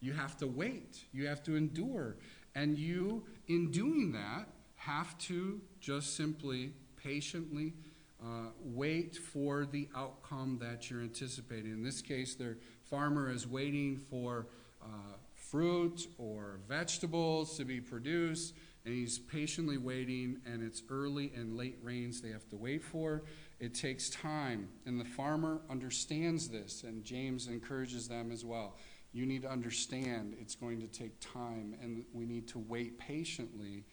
You 0.00 0.12
have 0.12 0.36
to 0.38 0.46
wait. 0.46 1.04
You 1.12 1.26
have 1.26 1.42
to 1.44 1.56
endure. 1.56 2.16
And 2.54 2.78
you, 2.78 3.24
in 3.48 3.70
doing 3.70 4.12
that, 4.12 4.48
have 4.76 5.16
to 5.18 5.60
just 5.80 6.16
simply 6.16 6.72
patiently 6.96 7.74
uh, 8.22 8.50
wait 8.60 9.16
for 9.16 9.66
the 9.66 9.88
outcome 9.94 10.58
that 10.60 10.90
you're 10.90 11.02
anticipating. 11.02 11.72
In 11.72 11.82
this 11.82 12.00
case, 12.00 12.34
the 12.34 12.56
farmer 12.88 13.30
is 13.30 13.46
waiting 13.46 13.98
for 13.98 14.46
uh, 14.82 14.86
fruit 15.34 16.06
or 16.18 16.60
vegetables 16.68 17.56
to 17.56 17.64
be 17.64 17.80
produced, 17.80 18.54
and 18.84 18.94
he's 18.94 19.18
patiently 19.18 19.76
waiting, 19.76 20.38
and 20.46 20.62
it's 20.62 20.82
early 20.88 21.32
and 21.36 21.56
late 21.56 21.78
rains 21.82 22.20
they 22.20 22.30
have 22.30 22.48
to 22.48 22.56
wait 22.56 22.82
for. 22.82 23.22
It 23.58 23.74
takes 23.74 24.10
time, 24.10 24.68
and 24.84 25.00
the 25.00 25.04
farmer 25.04 25.62
understands 25.70 26.48
this, 26.48 26.82
and 26.82 27.02
James 27.04 27.48
encourages 27.48 28.06
them 28.06 28.30
as 28.30 28.44
well. 28.44 28.76
You 29.12 29.24
need 29.24 29.42
to 29.42 29.50
understand 29.50 30.36
it's 30.38 30.54
going 30.54 30.80
to 30.80 30.86
take 30.86 31.18
time, 31.20 31.74
and 31.80 32.04
we 32.12 32.26
need 32.26 32.48
to 32.48 32.58
wait 32.58 32.98
patiently 32.98 33.84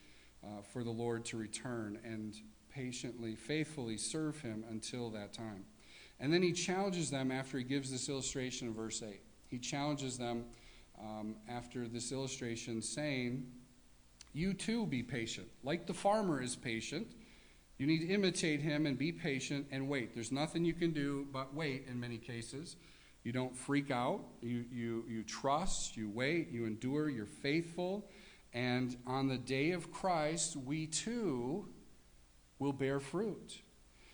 uh, 0.43 0.62
for 0.62 0.84
the 0.84 0.91
Lord 0.91 1.23
to 1.26 1.38
return 1.38 1.97
and 2.04 2.36
patiently, 2.69 3.36
faithfully 3.36 3.95
serve 3.95 4.41
him 4.41 4.65
until 4.69 5.10
that 5.12 5.32
time. 5.32 5.63
And 6.19 6.34
then 6.34 6.41
he 6.41 6.52
challenges 6.52 7.10
them 7.10 7.32
after 7.32 7.58
he 7.58 7.63
gives 7.63 7.89
this 7.89 8.10
illustration 8.10 8.67
in 8.67 8.73
verse 8.73 9.02
8. 9.02 9.21
He 9.47 9.60
challenges 9.60 10.17
them 10.17 10.45
um, 10.99 11.36
after 11.47 11.88
this 11.88 12.12
illustration, 12.12 12.82
saying, 12.82 13.45
You 14.34 14.54
too 14.54 14.86
be 14.86 15.04
patient. 15.04 15.47
Like 15.63 15.88
the 15.88 15.93
farmer 15.93 16.41
is 16.41 16.56
patient, 16.56 17.08
you 17.84 17.88
need 17.88 18.08
to 18.08 18.13
imitate 18.13 18.62
him 18.62 18.86
and 18.86 18.98
be 18.98 19.12
patient 19.12 19.67
and 19.69 19.89
wait. 19.89 20.13
There's 20.13 20.32
nothing 20.32 20.63
you 20.63 20.74
can 20.74 20.91
do 20.91 21.28
but 21.34 21.54
wait 21.54 21.84
in 21.89 22.00
many 22.00 22.17
cases. 22.17 22.78
You 23.26 23.34
don't 23.34 23.54
freak 23.54 23.91
out. 23.91 24.22
You, 24.41 24.63
you, 24.72 25.04
you 25.10 25.24
trust, 25.24 25.98
you 25.98 26.10
wait, 26.10 26.50
you 26.50 26.65
endure, 26.65 27.10
you're 27.10 27.26
faithful. 27.26 28.10
And 28.54 28.96
on 29.06 29.28
the 29.28 29.38
day 29.38 29.72
of 29.72 29.91
Christ, 29.91 30.56
we 30.56 30.88
too 30.88 31.67
will 32.58 32.72
bear 32.72 33.02
fruit. 33.02 33.60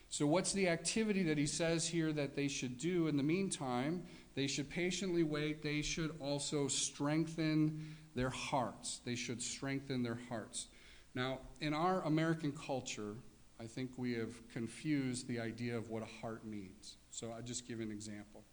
So, 0.10 0.26
what's 0.26 0.52
the 0.52 0.68
activity 0.68 1.22
that 1.22 1.38
he 1.38 1.46
says 1.46 1.86
here 1.88 2.12
that 2.14 2.36
they 2.36 2.48
should 2.48 2.80
do 2.80 3.08
in 3.08 3.18
the 3.18 3.24
meantime? 3.24 4.02
They 4.34 4.48
should 4.48 4.72
patiently 4.72 5.22
wait. 5.22 5.62
They 5.62 5.84
should 5.84 6.16
also 6.20 6.68
strengthen 6.68 7.96
their 8.16 8.32
hearts. 8.32 9.02
They 9.06 9.14
should 9.14 9.44
strengthen 9.44 10.02
their 10.02 10.18
hearts. 10.28 10.70
Now, 11.14 11.42
in 11.62 11.76
our 11.76 12.02
American 12.02 12.52
culture, 12.52 13.14
I 13.62 13.66
think 13.66 13.92
we 13.98 14.14
have 14.14 14.36
confused 14.54 15.28
the 15.28 15.40
idea 15.40 15.76
of 15.76 15.90
what 15.90 16.02
a 16.02 16.22
heart 16.22 16.46
means. 16.46 16.96
So, 17.12 17.32
I'll 17.36 17.42
just 17.42 17.68
give 17.68 17.80
an 17.80 17.92
example. 17.92 18.44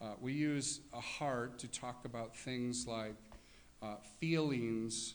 Uh, 0.00 0.14
we 0.20 0.32
use 0.32 0.80
a 0.92 1.00
heart 1.00 1.58
to 1.58 1.68
talk 1.68 2.04
about 2.04 2.36
things 2.36 2.86
like 2.86 3.16
uh, 3.82 3.96
feelings 4.20 5.14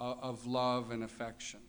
of, 0.00 0.18
of 0.22 0.46
love 0.46 0.90
and 0.90 1.04
affection. 1.04 1.60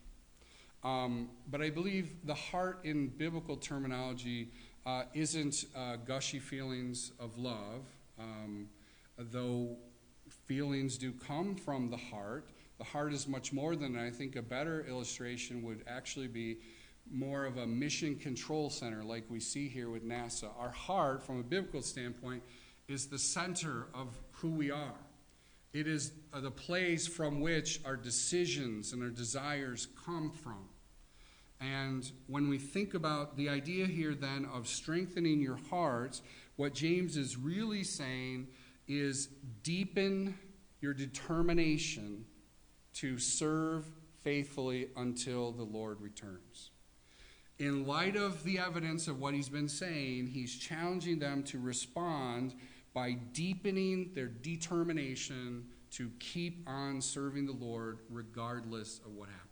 Um, 0.84 1.29
but 1.49 1.62
I 1.62 1.69
believe 1.69 2.10
the 2.25 2.34
heart 2.34 2.79
in 2.84 3.08
biblical 3.08 3.56
terminology 3.56 4.49
uh, 4.86 5.03
isn't 5.13 5.65
uh, 5.75 5.95
gushy 5.97 6.39
feelings 6.39 7.12
of 7.19 7.38
love, 7.38 7.86
um, 8.19 8.67
though 9.17 9.77
feelings 10.45 10.97
do 10.97 11.13
come 11.13 11.56
from 11.56 11.89
the 11.89 11.97
heart. 11.97 12.49
The 12.78 12.84
heart 12.84 13.14
is 13.14 13.28
much 13.28 13.54
more 13.54 13.76
than 13.76 13.94
that. 13.94 14.04
I 14.04 14.10
think 14.10 14.36
a 14.36 14.42
better 14.42 14.86
illustration 14.88 15.62
would 15.64 15.84
actually 15.88 16.28
be 16.28 16.58
more 17.12 17.46
of 17.46 17.58
a 17.58 17.68
mission 17.68 18.16
control 18.16 18.70
center, 18.70 19.04
like 19.04 19.26
we 19.30 19.40
see 19.40 19.68
here 19.68 19.90
with 19.90 20.08
NASA. 20.08 20.50
Our 20.58 20.72
heart, 20.72 21.24
from 21.24 21.40
a 21.40 21.44
biblical 21.44 21.82
standpoint, 21.82 22.44
is 22.88 23.08
the 23.08 23.20
center 23.20 23.88
of 23.94 24.18
who 24.32 24.50
we 24.50 24.72
are. 24.72 24.96
It 25.74 25.88
is 25.88 26.12
uh, 26.32 26.40
the 26.40 26.52
place 26.52 27.08
from 27.08 27.42
which 27.42 27.82
our 27.84 27.96
decisions 27.96 28.94
and 28.94 29.02
our 29.02 29.10
desires 29.10 29.88
come 30.06 30.32
from. 30.32 30.70
And 31.60 32.10
when 32.28 32.50
we 32.50 32.58
think 32.58 32.94
about 32.94 33.38
the 33.38 33.50
idea 33.50 33.88
here 33.88 34.14
then 34.14 34.46
of 34.54 34.68
strengthening 34.68 35.42
your 35.42 35.60
hearts, 35.70 36.22
what 36.58 36.74
James 36.74 37.18
is 37.18 37.38
really 37.38 37.84
saying 37.84 38.48
is 38.88 39.30
deepen 39.64 40.38
your 40.82 40.94
determination 40.94 42.26
to 42.95 43.17
serve 43.17 43.86
faithfully 44.23 44.89
until 44.95 45.51
the 45.51 45.63
Lord 45.63 46.01
returns. 46.01 46.71
In 47.60 47.86
light 47.86 48.15
of 48.15 48.43
the 48.43 48.60
evidence 48.60 49.08
of 49.08 49.19
what 49.19 49.34
he's 49.34 49.49
been 49.49 49.69
saying, 49.69 50.27
he's 50.27 50.56
challenging 50.58 51.19
them 51.19 51.43
to 51.43 51.60
respond 51.60 52.53
by 52.93 53.13
deepening 53.34 54.12
their 54.13 54.27
determination 54.27 55.65
to 55.91 56.12
keep 56.19 56.67
on 56.67 57.01
serving 57.01 57.45
the 57.45 57.53
Lord 57.53 57.99
regardless 58.10 58.99
of 59.06 59.13
what 59.13 59.29
happens 59.29 59.43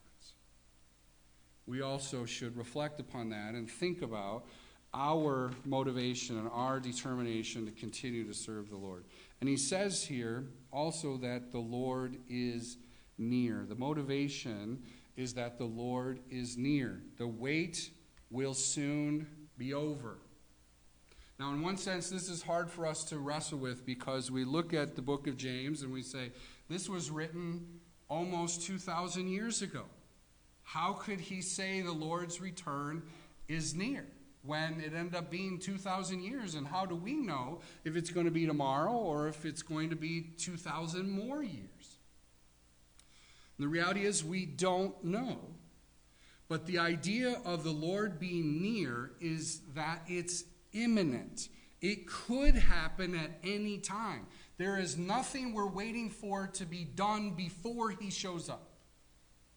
we 1.72 1.82
also 1.82 2.26
should 2.26 2.58
reflect 2.58 3.00
upon 3.00 3.30
that 3.30 3.54
and 3.54 3.70
think 3.70 4.02
about 4.02 4.46
our 4.94 5.52
motivation 5.64 6.38
and 6.38 6.50
our 6.52 6.82
determination 6.82 7.66
to 7.66 7.72
continue 7.72 8.28
to 8.28 8.34
serve 8.34 8.70
the 8.70 8.76
Lord. 8.76 9.06
And 9.40 9.50
he 9.50 9.56
says 9.56 10.04
here 10.04 10.44
also 10.74 11.16
that 11.18 11.54
the 11.54 11.60
Lord 11.60 12.18
is 12.30 12.76
near. 13.18 13.66
The 13.68 13.76
motivation 13.76 14.84
is 15.16 15.34
that 15.36 15.58
the 15.58 15.66
Lord 15.66 16.20
is 16.30 16.58
near. 16.58 17.02
The 17.18 17.28
wait 17.28 17.92
will 18.30 18.54
soon 18.54 19.28
be 19.58 19.74
over. 19.74 20.18
Now, 21.40 21.54
in 21.54 21.62
one 21.62 21.78
sense, 21.78 22.10
this 22.10 22.30
is 22.30 22.44
hard 22.44 22.70
for 22.70 22.86
us 22.86 23.04
to 23.06 23.18
wrestle 23.18 23.58
with 23.58 23.86
because 23.86 24.30
we 24.30 24.46
look 24.46 24.74
at 24.74 24.96
the 24.96 25.02
book 25.02 25.26
of 25.26 25.38
James 25.38 25.82
and 25.82 25.92
we 25.92 26.04
say, 26.04 26.32
this 26.70 26.88
was 26.88 27.10
written 27.10 27.80
almost 28.08 28.62
2,000 28.62 29.28
years 29.28 29.62
ago. 29.62 29.86
How 30.64 30.94
could 30.94 31.20
he 31.20 31.42
say 31.42 31.82
the 31.82 31.92
Lord's 31.92 32.40
return 32.40 33.02
is 33.48 33.74
near 33.74 34.06
when 34.44 34.80
it 34.82 34.94
ended 34.94 35.16
up 35.16 35.32
being 35.32 35.58
2,000 35.58 36.22
years? 36.22 36.56
And 36.56 36.68
how 36.68 36.86
do 36.86 36.96
we 36.96 37.14
know 37.14 37.62
if 37.84 37.96
it's 37.96 38.12
going 38.12 38.28
to 38.28 38.32
be 38.32 38.46
tomorrow 38.46 38.94
or 38.94 39.28
if 39.28 39.44
it's 39.44 39.64
going 39.64 39.90
to 39.90 39.96
be 39.96 40.22
2,000 40.38 41.10
more 41.10 41.42
years? 41.42 41.91
And 43.62 43.68
the 43.68 43.72
reality 43.72 44.06
is, 44.06 44.26
we 44.26 44.48
don't 44.48 45.04
know. 45.04 45.38
But 46.48 46.66
the 46.66 46.80
idea 46.80 47.40
of 47.46 47.64
the 47.64 47.70
Lord 47.70 48.20
being 48.20 48.60
near 48.60 49.12
is 49.22 49.62
that 49.76 50.02
it's 50.08 50.46
imminent. 50.74 51.48
It 51.80 52.08
could 52.08 52.56
happen 52.56 53.14
at 53.14 53.38
any 53.44 53.78
time. 53.78 54.26
There 54.58 54.80
is 54.80 54.98
nothing 54.98 55.54
we're 55.54 55.70
waiting 55.70 56.10
for 56.10 56.48
to 56.54 56.66
be 56.66 56.86
done 56.86 57.36
before 57.36 57.92
he 57.92 58.10
shows 58.10 58.50
up. 58.50 58.72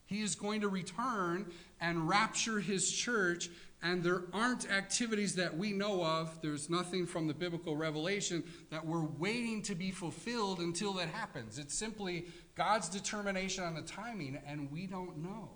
He 0.04 0.20
is 0.20 0.34
going 0.34 0.60
to 0.60 0.68
return 0.68 1.50
and 1.80 2.06
rapture 2.06 2.60
his 2.60 2.92
church, 2.92 3.48
and 3.82 4.02
there 4.02 4.24
aren't 4.34 4.70
activities 4.70 5.34
that 5.36 5.56
we 5.56 5.72
know 5.72 6.04
of. 6.04 6.42
There's 6.42 6.68
nothing 6.68 7.06
from 7.06 7.26
the 7.26 7.32
biblical 7.32 7.74
revelation 7.74 8.44
that 8.70 8.84
we're 8.84 9.06
waiting 9.06 9.62
to 9.62 9.74
be 9.74 9.90
fulfilled 9.90 10.58
until 10.58 10.92
that 10.94 11.08
happens. 11.08 11.58
It's 11.58 11.74
simply 11.74 12.26
God's 12.54 12.88
determination 12.88 13.64
on 13.64 13.74
the 13.74 13.82
timing, 13.82 14.38
and 14.46 14.70
we 14.70 14.86
don't 14.86 15.18
know. 15.18 15.50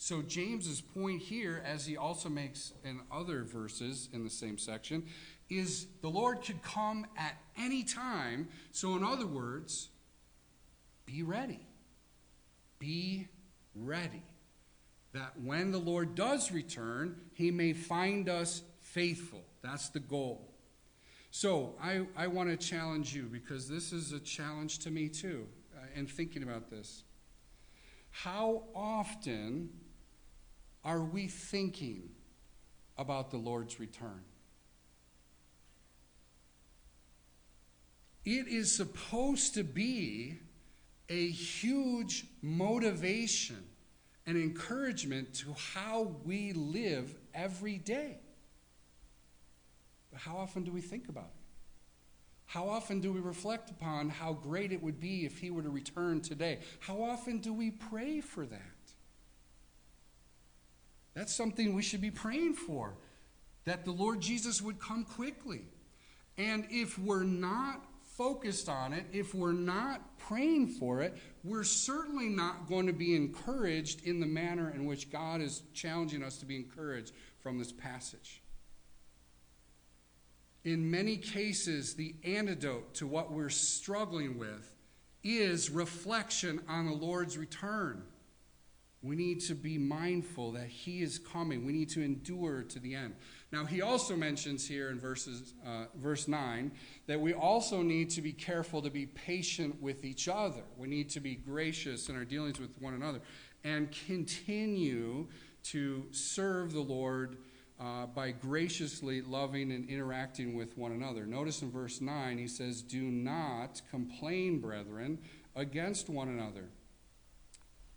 So, 0.00 0.22
James's 0.22 0.80
point 0.80 1.22
here, 1.22 1.60
as 1.66 1.84
he 1.84 1.96
also 1.96 2.28
makes 2.28 2.72
in 2.84 3.00
other 3.10 3.42
verses 3.42 4.08
in 4.12 4.22
the 4.22 4.30
same 4.30 4.56
section, 4.56 5.04
is 5.50 5.88
the 6.02 6.08
Lord 6.08 6.42
could 6.42 6.62
come 6.62 7.04
at 7.16 7.36
any 7.56 7.82
time. 7.82 8.48
So, 8.70 8.96
in 8.96 9.02
other 9.02 9.26
words, 9.26 9.88
be 11.04 11.24
ready. 11.24 11.66
Be 12.78 13.26
ready. 13.74 14.22
That 15.14 15.32
when 15.42 15.72
the 15.72 15.78
Lord 15.78 16.14
does 16.14 16.52
return, 16.52 17.16
he 17.32 17.50
may 17.50 17.72
find 17.72 18.28
us 18.28 18.62
faithful. 18.80 19.42
That's 19.62 19.88
the 19.88 20.00
goal. 20.00 20.54
So, 21.32 21.74
I, 21.82 22.06
I 22.16 22.28
want 22.28 22.50
to 22.50 22.56
challenge 22.56 23.16
you 23.16 23.24
because 23.24 23.68
this 23.68 23.92
is 23.92 24.12
a 24.12 24.20
challenge 24.20 24.78
to 24.80 24.92
me 24.92 25.08
too, 25.08 25.48
in 25.94 26.06
thinking 26.06 26.42
about 26.42 26.70
this. 26.70 27.04
How 28.10 28.64
often 28.74 29.70
are 30.84 31.02
we 31.02 31.26
thinking 31.26 32.10
about 32.96 33.30
the 33.30 33.36
Lord's 33.36 33.78
return? 33.78 34.22
It 38.24 38.48
is 38.48 38.74
supposed 38.74 39.54
to 39.54 39.64
be 39.64 40.38
a 41.08 41.28
huge 41.28 42.26
motivation 42.42 43.64
and 44.26 44.36
encouragement 44.36 45.32
to 45.32 45.54
how 45.74 46.16
we 46.24 46.52
live 46.52 47.14
every 47.32 47.78
day. 47.78 48.18
But 50.10 50.20
how 50.20 50.36
often 50.36 50.64
do 50.64 50.72
we 50.72 50.82
think 50.82 51.08
about 51.08 51.30
it? 51.34 51.37
How 52.48 52.66
often 52.66 53.00
do 53.00 53.12
we 53.12 53.20
reflect 53.20 53.68
upon 53.68 54.08
how 54.08 54.32
great 54.32 54.72
it 54.72 54.82
would 54.82 54.98
be 54.98 55.26
if 55.26 55.38
he 55.38 55.50
were 55.50 55.60
to 55.60 55.68
return 55.68 56.22
today? 56.22 56.60
How 56.80 57.02
often 57.02 57.40
do 57.40 57.52
we 57.52 57.70
pray 57.70 58.22
for 58.22 58.46
that? 58.46 58.62
That's 61.12 61.34
something 61.34 61.74
we 61.74 61.82
should 61.82 62.00
be 62.00 62.10
praying 62.10 62.54
for, 62.54 62.94
that 63.66 63.84
the 63.84 63.90
Lord 63.90 64.22
Jesus 64.22 64.62
would 64.62 64.80
come 64.80 65.04
quickly. 65.04 65.66
And 66.38 66.66
if 66.70 66.98
we're 66.98 67.22
not 67.22 67.84
focused 68.16 68.70
on 68.70 68.94
it, 68.94 69.04
if 69.12 69.34
we're 69.34 69.52
not 69.52 70.16
praying 70.16 70.68
for 70.68 71.02
it, 71.02 71.18
we're 71.44 71.64
certainly 71.64 72.30
not 72.30 72.66
going 72.66 72.86
to 72.86 72.94
be 72.94 73.14
encouraged 73.14 74.06
in 74.06 74.20
the 74.20 74.26
manner 74.26 74.70
in 74.70 74.86
which 74.86 75.12
God 75.12 75.42
is 75.42 75.64
challenging 75.74 76.22
us 76.22 76.38
to 76.38 76.46
be 76.46 76.56
encouraged 76.56 77.12
from 77.40 77.58
this 77.58 77.72
passage. 77.72 78.40
In 80.68 80.90
many 80.90 81.16
cases, 81.16 81.94
the 81.94 82.14
antidote 82.22 82.92
to 82.96 83.06
what 83.06 83.32
we're 83.32 83.48
struggling 83.48 84.36
with 84.36 84.70
is 85.24 85.70
reflection 85.70 86.60
on 86.68 86.84
the 86.84 86.92
Lord's 86.92 87.38
return. 87.38 88.02
We 89.00 89.16
need 89.16 89.40
to 89.46 89.54
be 89.54 89.78
mindful 89.78 90.52
that 90.52 90.66
He 90.66 91.00
is 91.00 91.18
coming. 91.18 91.64
We 91.64 91.72
need 91.72 91.88
to 91.90 92.02
endure 92.02 92.64
to 92.64 92.78
the 92.78 92.94
end. 92.94 93.14
Now, 93.50 93.64
He 93.64 93.80
also 93.80 94.14
mentions 94.14 94.68
here 94.68 94.90
in 94.90 95.00
verses, 95.00 95.54
uh, 95.66 95.86
verse 95.96 96.28
9 96.28 96.70
that 97.06 97.18
we 97.18 97.32
also 97.32 97.80
need 97.80 98.10
to 98.10 98.20
be 98.20 98.34
careful 98.34 98.82
to 98.82 98.90
be 98.90 99.06
patient 99.06 99.80
with 99.80 100.04
each 100.04 100.28
other. 100.28 100.64
We 100.76 100.86
need 100.86 101.08
to 101.10 101.20
be 101.20 101.34
gracious 101.34 102.10
in 102.10 102.14
our 102.14 102.26
dealings 102.26 102.60
with 102.60 102.78
one 102.78 102.92
another 102.92 103.22
and 103.64 103.88
continue 104.06 105.28
to 105.62 106.08
serve 106.10 106.74
the 106.74 106.80
Lord 106.80 107.38
uh, 107.80 108.06
by 108.06 108.32
graciously 108.32 109.22
loving 109.22 109.70
and 109.70 109.88
interacting 109.88 110.56
with 110.56 110.76
one 110.76 110.92
another. 110.92 111.26
Notice 111.26 111.62
in 111.62 111.70
verse 111.70 112.00
9, 112.00 112.38
he 112.38 112.48
says, 112.48 112.82
Do 112.82 113.02
not 113.02 113.82
complain, 113.90 114.60
brethren, 114.60 115.18
against 115.54 116.08
one 116.08 116.28
another. 116.28 116.70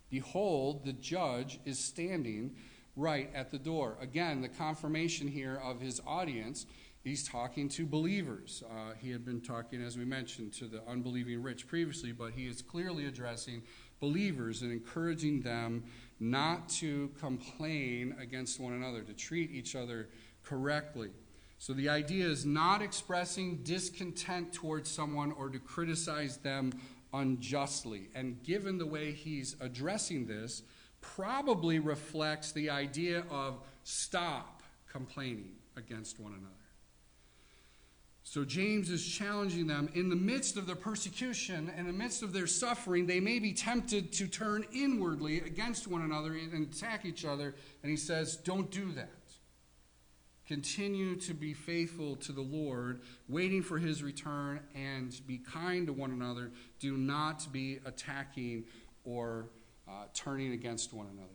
Behold, 0.08 0.84
the 0.84 0.92
judge 0.92 1.58
is 1.64 1.78
standing 1.78 2.54
right 2.96 3.30
at 3.34 3.50
the 3.50 3.58
door. 3.58 3.96
Again, 4.00 4.42
the 4.42 4.48
confirmation 4.48 5.26
here 5.26 5.60
of 5.64 5.80
his 5.80 6.00
audience. 6.06 6.66
He's 7.02 7.26
talking 7.26 7.68
to 7.70 7.84
believers. 7.86 8.62
Uh, 8.70 8.92
he 8.96 9.10
had 9.10 9.24
been 9.24 9.40
talking, 9.40 9.82
as 9.82 9.98
we 9.98 10.04
mentioned, 10.04 10.52
to 10.54 10.66
the 10.66 10.82
unbelieving 10.86 11.42
rich 11.42 11.66
previously, 11.66 12.12
but 12.12 12.32
he 12.32 12.46
is 12.46 12.62
clearly 12.62 13.06
addressing 13.06 13.62
believers 13.98 14.62
and 14.62 14.70
encouraging 14.70 15.40
them 15.40 15.84
not 16.22 16.68
to 16.68 17.10
complain 17.18 18.14
against 18.20 18.60
one 18.60 18.72
another, 18.72 19.02
to 19.02 19.12
treat 19.12 19.50
each 19.50 19.74
other 19.74 20.08
correctly. 20.44 21.10
So 21.58 21.72
the 21.72 21.88
idea 21.88 22.26
is 22.26 22.46
not 22.46 22.80
expressing 22.80 23.58
discontent 23.64 24.52
towards 24.52 24.90
someone 24.90 25.32
or 25.32 25.48
to 25.48 25.58
criticize 25.58 26.36
them 26.36 26.72
unjustly. 27.12 28.08
And 28.14 28.42
given 28.44 28.78
the 28.78 28.86
way 28.86 29.12
he's 29.12 29.56
addressing 29.60 30.26
this, 30.26 30.62
probably 31.00 31.80
reflects 31.80 32.52
the 32.52 32.70
idea 32.70 33.24
of 33.28 33.58
stop 33.82 34.62
complaining 34.90 35.52
against 35.76 36.20
one 36.20 36.32
another. 36.32 36.61
So 38.24 38.44
James 38.44 38.88
is 38.88 39.04
challenging 39.04 39.66
them 39.66 39.88
in 39.94 40.08
the 40.08 40.16
midst 40.16 40.56
of 40.56 40.66
their 40.66 40.76
persecution, 40.76 41.72
in 41.76 41.86
the 41.86 41.92
midst 41.92 42.22
of 42.22 42.32
their 42.32 42.46
suffering, 42.46 43.06
they 43.06 43.20
may 43.20 43.38
be 43.38 43.52
tempted 43.52 44.12
to 44.12 44.26
turn 44.26 44.64
inwardly 44.72 45.38
against 45.38 45.88
one 45.88 46.02
another 46.02 46.32
and 46.32 46.72
attack 46.72 47.04
each 47.04 47.24
other. 47.24 47.54
And 47.82 47.90
he 47.90 47.96
says, 47.96 48.36
Don't 48.36 48.70
do 48.70 48.92
that. 48.92 49.10
Continue 50.46 51.16
to 51.16 51.34
be 51.34 51.52
faithful 51.52 52.16
to 52.16 52.32
the 52.32 52.42
Lord, 52.42 53.00
waiting 53.28 53.62
for 53.62 53.78
his 53.78 54.02
return, 54.02 54.60
and 54.74 55.18
be 55.26 55.38
kind 55.38 55.86
to 55.86 55.92
one 55.92 56.10
another. 56.10 56.50
Do 56.78 56.96
not 56.96 57.46
be 57.52 57.80
attacking 57.84 58.64
or 59.04 59.46
uh, 59.88 60.04
turning 60.14 60.52
against 60.52 60.92
one 60.92 61.06
another. 61.12 61.28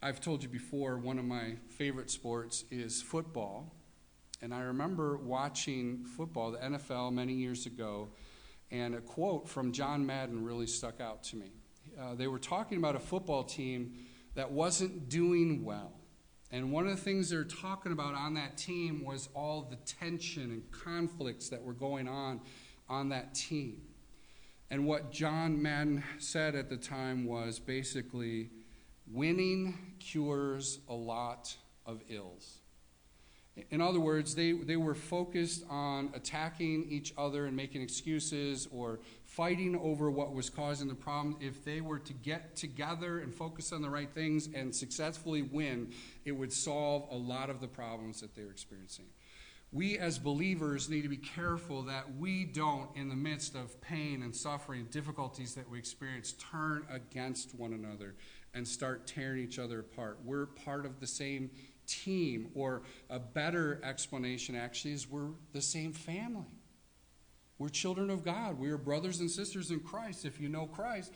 I've 0.00 0.20
told 0.20 0.42
you 0.42 0.48
before, 0.48 0.98
one 0.98 1.18
of 1.18 1.24
my 1.24 1.54
favorite 1.68 2.10
sports 2.10 2.64
is 2.70 3.00
football. 3.00 3.72
And 4.42 4.52
I 4.52 4.62
remember 4.62 5.16
watching 5.18 6.04
football, 6.04 6.50
the 6.50 6.58
NFL, 6.58 7.12
many 7.12 7.32
years 7.32 7.64
ago, 7.66 8.08
and 8.72 8.96
a 8.96 9.00
quote 9.00 9.48
from 9.48 9.70
John 9.70 10.04
Madden 10.04 10.44
really 10.44 10.66
stuck 10.66 11.00
out 11.00 11.22
to 11.24 11.36
me. 11.36 11.52
Uh, 11.98 12.16
they 12.16 12.26
were 12.26 12.40
talking 12.40 12.78
about 12.78 12.96
a 12.96 12.98
football 12.98 13.44
team 13.44 13.94
that 14.34 14.50
wasn't 14.50 15.08
doing 15.08 15.64
well. 15.64 15.92
And 16.50 16.72
one 16.72 16.88
of 16.88 16.96
the 16.96 17.00
things 17.00 17.30
they're 17.30 17.44
talking 17.44 17.92
about 17.92 18.14
on 18.14 18.34
that 18.34 18.58
team 18.58 19.04
was 19.04 19.28
all 19.32 19.68
the 19.70 19.76
tension 19.76 20.50
and 20.50 20.70
conflicts 20.72 21.48
that 21.50 21.62
were 21.62 21.72
going 21.72 22.08
on 22.08 22.40
on 22.88 23.10
that 23.10 23.36
team. 23.36 23.82
And 24.70 24.86
what 24.86 25.12
John 25.12 25.62
Madden 25.62 26.02
said 26.18 26.56
at 26.56 26.68
the 26.68 26.76
time 26.76 27.26
was 27.26 27.60
basically 27.60 28.50
winning 29.06 29.78
cures 30.00 30.80
a 30.88 30.94
lot 30.94 31.54
of 31.86 32.02
ills. 32.08 32.61
In 33.70 33.82
other 33.82 34.00
words, 34.00 34.34
they, 34.34 34.52
they 34.52 34.76
were 34.76 34.94
focused 34.94 35.64
on 35.68 36.10
attacking 36.14 36.86
each 36.88 37.12
other 37.18 37.44
and 37.44 37.54
making 37.54 37.82
excuses 37.82 38.66
or 38.70 39.00
fighting 39.24 39.76
over 39.76 40.10
what 40.10 40.32
was 40.32 40.48
causing 40.48 40.88
the 40.88 40.94
problem. 40.94 41.36
If 41.38 41.62
they 41.62 41.82
were 41.82 41.98
to 41.98 42.12
get 42.14 42.56
together 42.56 43.18
and 43.18 43.34
focus 43.34 43.72
on 43.72 43.82
the 43.82 43.90
right 43.90 44.10
things 44.10 44.48
and 44.54 44.74
successfully 44.74 45.42
win, 45.42 45.92
it 46.24 46.32
would 46.32 46.52
solve 46.52 47.06
a 47.10 47.16
lot 47.16 47.50
of 47.50 47.60
the 47.60 47.68
problems 47.68 48.22
that 48.22 48.34
they're 48.34 48.50
experiencing. 48.50 49.06
We 49.70 49.98
as 49.98 50.18
believers 50.18 50.90
need 50.90 51.02
to 51.02 51.08
be 51.08 51.16
careful 51.16 51.82
that 51.84 52.16
we 52.16 52.44
don't, 52.44 52.94
in 52.94 53.08
the 53.08 53.16
midst 53.16 53.54
of 53.54 53.80
pain 53.80 54.22
and 54.22 54.36
suffering 54.36 54.80
and 54.80 54.90
difficulties 54.90 55.54
that 55.54 55.68
we 55.70 55.78
experience, 55.78 56.32
turn 56.32 56.86
against 56.90 57.54
one 57.54 57.72
another 57.72 58.14
and 58.52 58.68
start 58.68 59.06
tearing 59.06 59.42
each 59.42 59.58
other 59.58 59.80
apart. 59.80 60.18
We're 60.24 60.44
part 60.44 60.84
of 60.84 61.00
the 61.00 61.06
same 61.06 61.50
team, 61.86 62.50
or 62.54 62.82
a 63.10 63.18
better 63.18 63.80
explanation 63.84 64.54
actually 64.54 64.92
is 64.92 65.08
we're 65.08 65.30
the 65.52 65.62
same 65.62 65.92
family. 65.92 66.46
We're 67.58 67.68
children 67.68 68.10
of 68.10 68.24
God. 68.24 68.58
We 68.58 68.70
are 68.70 68.76
brothers 68.76 69.20
and 69.20 69.30
sisters 69.30 69.70
in 69.70 69.80
Christ. 69.80 70.24
If 70.24 70.40
you 70.40 70.48
know 70.48 70.66
Christ, 70.66 71.12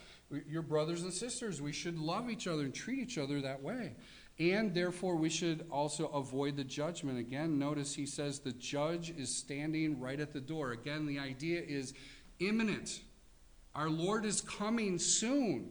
you're 0.49 0.63
brothers 0.63 1.03
and 1.03 1.13
sisters. 1.13 1.61
We 1.61 1.73
should 1.73 1.99
love 1.99 2.31
each 2.31 2.47
other 2.47 2.63
and 2.63 2.73
treat 2.73 3.01
each 3.01 3.19
other 3.19 3.41
that 3.41 3.63
way. 3.63 3.97
And 4.39 4.75
therefore, 4.75 5.17
we 5.17 5.31
should 5.31 5.67
also 5.71 6.07
avoid 6.09 6.57
the 6.57 6.63
judgment. 6.63 7.19
Again, 7.19 7.59
notice 7.59 7.95
he 7.95 8.07
says 8.07 8.39
the 8.39 8.53
judge 8.53 9.11
is 9.11 9.35
standing 9.35 9.99
right 9.99 10.21
at 10.21 10.33
the 10.33 10.41
door. 10.41 10.73
Again, 10.73 11.07
the 11.07 11.19
idea 11.19 11.63
is 11.67 11.95
imminent. 12.39 13.01
Our 13.75 13.89
Lord 13.89 14.25
is 14.25 14.41
coming 14.41 14.99
soon. 14.99 15.71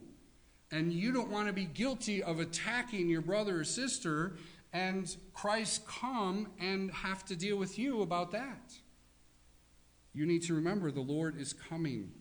And 0.72 0.92
you 0.92 1.12
don't 1.12 1.30
want 1.30 1.46
to 1.46 1.52
be 1.52 1.64
guilty 1.64 2.22
of 2.22 2.40
attacking 2.40 3.08
your 3.08 3.22
brother 3.22 3.60
or 3.60 3.64
sister 3.64 4.36
and 4.76 5.16
Christ 5.32 5.86
come 5.86 6.48
and 6.60 6.90
have 6.90 7.24
to 7.26 7.36
deal 7.36 7.56
with 7.56 7.78
you 7.78 8.02
about 8.02 8.32
that. 8.32 8.74
You 10.12 10.26
need 10.26 10.42
to 10.42 10.54
remember 10.54 10.90
the 10.90 11.00
Lord 11.00 11.40
is 11.40 11.54
coming 11.54 12.12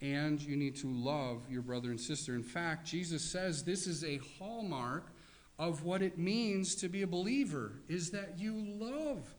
and 0.00 0.40
you 0.40 0.56
need 0.56 0.74
to 0.76 0.88
love 0.88 1.42
your 1.48 1.62
brother 1.62 1.90
and 1.90 2.00
sister. 2.00 2.34
In 2.34 2.42
fact, 2.42 2.84
Jesus 2.84 3.22
says 3.22 3.62
this 3.62 3.86
is 3.86 4.02
a 4.02 4.20
hallmark 4.38 5.12
of 5.56 5.84
what 5.84 6.02
it 6.02 6.18
means 6.18 6.74
to 6.76 6.88
be 6.88 7.02
a 7.02 7.06
believer 7.06 7.74
is 7.88 8.10
that 8.10 8.38
you 8.38 8.56
love 8.56 9.32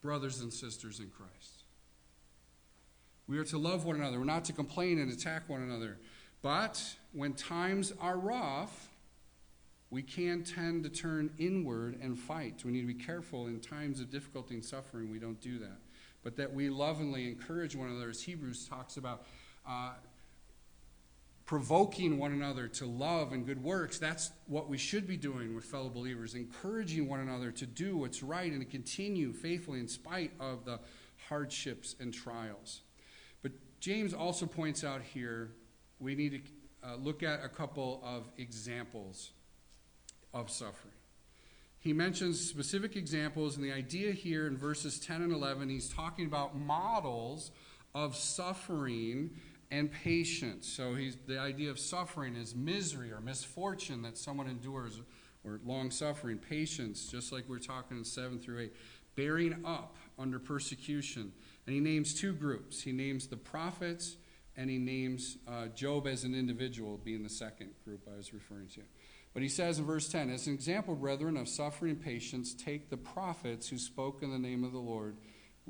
brothers 0.00 0.40
and 0.40 0.50
sisters 0.50 1.00
in 1.00 1.10
Christ. 1.10 1.64
We 3.26 3.36
are 3.36 3.44
to 3.44 3.58
love 3.58 3.84
one 3.84 3.96
another. 3.96 4.18
We're 4.18 4.24
not 4.24 4.46
to 4.46 4.54
complain 4.54 4.98
and 5.00 5.12
attack 5.12 5.50
one 5.50 5.60
another, 5.60 5.98
But 6.40 6.82
when 7.12 7.34
times 7.34 7.92
are 8.00 8.16
rough, 8.16 8.89
we 9.90 10.02
can 10.02 10.44
tend 10.44 10.84
to 10.84 10.90
turn 10.90 11.30
inward 11.38 11.98
and 12.00 12.18
fight. 12.18 12.62
We 12.64 12.72
need 12.72 12.82
to 12.82 12.86
be 12.86 12.94
careful 12.94 13.46
in 13.46 13.60
times 13.60 14.00
of 14.00 14.10
difficulty 14.10 14.54
and 14.54 14.64
suffering, 14.64 15.10
we 15.10 15.18
don't 15.18 15.40
do 15.40 15.58
that. 15.58 15.78
But 16.22 16.36
that 16.36 16.52
we 16.52 16.68
lovingly 16.68 17.26
encourage 17.28 17.74
one 17.74 17.88
another, 17.88 18.10
as 18.10 18.22
Hebrews 18.22 18.68
talks 18.68 18.96
about. 18.96 19.26
Uh, 19.66 19.92
provoking 21.50 22.16
one 22.16 22.30
another 22.30 22.68
to 22.68 22.86
love 22.86 23.32
and 23.32 23.44
good 23.44 23.60
works. 23.60 23.98
That's 23.98 24.30
what 24.46 24.68
we 24.68 24.78
should 24.78 25.08
be 25.08 25.16
doing 25.16 25.52
with 25.52 25.64
fellow 25.64 25.88
believers, 25.88 26.36
encouraging 26.36 27.08
one 27.08 27.18
another 27.18 27.50
to 27.50 27.66
do 27.66 27.96
what's 27.96 28.22
right 28.22 28.52
and 28.52 28.60
to 28.60 28.64
continue 28.64 29.32
faithfully 29.32 29.80
in 29.80 29.88
spite 29.88 30.30
of 30.38 30.64
the 30.64 30.78
hardships 31.28 31.96
and 31.98 32.14
trials. 32.14 32.82
But 33.42 33.50
James 33.80 34.14
also 34.14 34.46
points 34.46 34.84
out 34.84 35.02
here 35.02 35.50
we 35.98 36.14
need 36.14 36.44
to 36.82 36.88
uh, 36.88 36.94
look 36.94 37.24
at 37.24 37.44
a 37.44 37.48
couple 37.48 38.00
of 38.04 38.30
examples 38.38 39.32
of 40.32 40.50
suffering. 40.50 40.94
He 41.78 41.94
mentions 41.94 42.46
specific 42.46 42.94
examples, 42.94 43.56
and 43.56 43.64
the 43.64 43.72
idea 43.72 44.12
here 44.12 44.46
in 44.46 44.56
verses 44.56 44.98
10 44.98 45.22
and 45.22 45.32
11, 45.32 45.70
he's 45.70 45.88
talking 45.88 46.26
about 46.26 46.54
models 46.54 47.50
of 47.94 48.14
suffering 48.14 49.30
and 49.70 49.90
patience. 49.90 50.68
So 50.68 50.94
he's, 50.94 51.16
the 51.26 51.38
idea 51.38 51.70
of 51.70 51.78
suffering 51.78 52.36
is 52.36 52.54
misery 52.54 53.12
or 53.12 53.20
misfortune 53.20 54.02
that 54.02 54.18
someone 54.18 54.46
endures, 54.46 55.00
or 55.42 55.60
long 55.64 55.90
suffering, 55.90 56.36
patience, 56.36 57.06
just 57.06 57.32
like 57.32 57.44
we're 57.48 57.58
talking 57.58 57.96
in 57.96 58.04
7 58.04 58.38
through 58.40 58.60
8, 58.60 58.72
bearing 59.16 59.64
up 59.64 59.96
under 60.18 60.38
persecution. 60.38 61.32
And 61.66 61.74
he 61.74 61.80
names 61.80 62.12
two 62.12 62.34
groups. 62.34 62.82
He 62.82 62.92
names 62.92 63.26
the 63.26 63.36
prophets, 63.38 64.16
and 64.56 64.68
he 64.68 64.76
names 64.76 65.38
uh, 65.48 65.68
Job 65.68 66.06
as 66.06 66.24
an 66.24 66.34
individual, 66.34 67.00
being 67.02 67.22
the 67.22 67.30
second 67.30 67.70
group 67.84 68.06
I 68.12 68.16
was 68.16 68.34
referring 68.34 68.68
to. 68.74 68.82
But 69.32 69.42
he 69.42 69.48
says 69.48 69.78
in 69.78 69.86
verse 69.86 70.08
10 70.08 70.30
As 70.30 70.46
an 70.46 70.54
example, 70.54 70.94
brethren, 70.94 71.36
of 71.36 71.48
suffering 71.48 71.92
and 71.92 72.02
patience, 72.02 72.54
take 72.54 72.90
the 72.90 72.96
prophets 72.96 73.68
who 73.68 73.78
spoke 73.78 74.22
in 74.22 74.30
the 74.30 74.38
name 74.38 74.64
of 74.64 74.72
the 74.72 74.78
Lord 74.78 75.16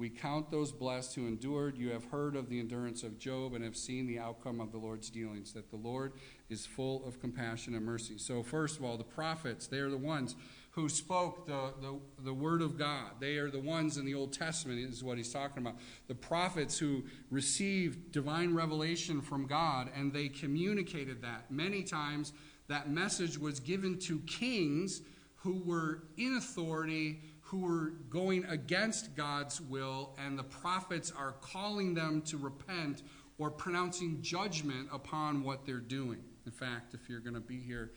we 0.01 0.09
count 0.09 0.51
those 0.51 0.73
blessed 0.73 1.15
who 1.15 1.27
endured. 1.27 1.77
You 1.77 1.91
have 1.91 2.05
heard 2.07 2.35
of 2.35 2.49
the 2.49 2.59
endurance 2.59 3.03
of 3.03 3.19
Job 3.19 3.53
and 3.55 3.63
have 3.63 3.77
seen 3.77 4.07
the 4.07 4.19
outcome 4.19 4.59
of 4.59 4.73
the 4.73 4.79
Lord's 4.79 5.11
dealings, 5.11 5.53
that 5.53 5.69
the 5.69 5.77
Lord 5.77 6.15
is 6.49 6.65
full 6.65 7.07
of 7.07 7.21
compassion 7.21 7.75
and 7.75 7.85
mercy. 7.85 8.17
So, 8.17 8.43
first 8.43 8.79
of 8.79 8.85
all, 8.85 8.97
the 8.97 9.05
prophets, 9.05 9.67
they 9.67 9.79
are 9.79 9.91
the 9.91 9.99
ones 9.99 10.37
who 10.71 10.89
spoke 10.89 11.47
the, 11.47 11.75
the, 11.83 11.99
the 12.25 12.33
word 12.33 12.63
of 12.63 12.79
God. 12.79 13.11
They 13.21 13.37
are 13.37 13.51
the 13.51 13.61
ones 13.61 13.99
in 13.99 14.07
the 14.07 14.15
Old 14.15 14.33
Testament, 14.33 14.79
is 14.79 15.05
what 15.05 15.19
he's 15.19 15.33
talking 15.33 15.59
about. 15.59 15.77
The 16.07 16.15
prophets 16.15 16.79
who 16.79 17.05
received 17.31 18.13
divine 18.13 18.55
revelation 18.55 19.21
from 19.21 19.47
God 19.47 19.91
and 19.95 20.13
they 20.13 20.29
communicated 20.29 21.21
that. 21.23 21.51
Many 21.51 21.83
times, 21.83 22.33
that 22.71 22.89
message 22.89 23.37
was 23.37 23.61
given 23.61 23.99
to 23.99 24.21
kings 24.21 25.03
who 25.37 25.63
were 25.65 26.05
in 26.17 26.37
authority 26.37 27.21
who 27.51 27.59
were 27.59 27.95
going 28.09 28.45
against 28.45 29.17
God's 29.17 29.61
will, 29.61 30.15
and 30.25 30.39
the 30.39 30.45
prophets 30.45 31.13
are 31.17 31.33
calling 31.41 31.95
them 31.95 32.23
to 32.23 32.39
repent 32.39 33.03
or 33.39 33.51
pronouncing 33.51 34.23
judgment 34.23 34.89
upon 34.93 35.43
what 35.43 35.67
they're 35.67 35.79
doing. 35.79 36.21
In 36.47 36.53
fact, 36.53 36.95
if 36.95 37.09
you're 37.09 37.19
going 37.19 37.35
to 37.35 37.41
be 37.41 37.59
here 37.59 37.91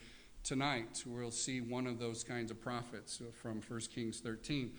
tonight, 0.43 1.03
we'll 1.05 1.29
see 1.29 1.61
one 1.61 1.85
of 1.85 1.99
those 1.99 2.23
kinds 2.23 2.49
of 2.49 2.59
prophets 2.59 3.21
from 3.43 3.61
1 3.67 3.79
Kings 3.93 4.21
13. 4.21 4.71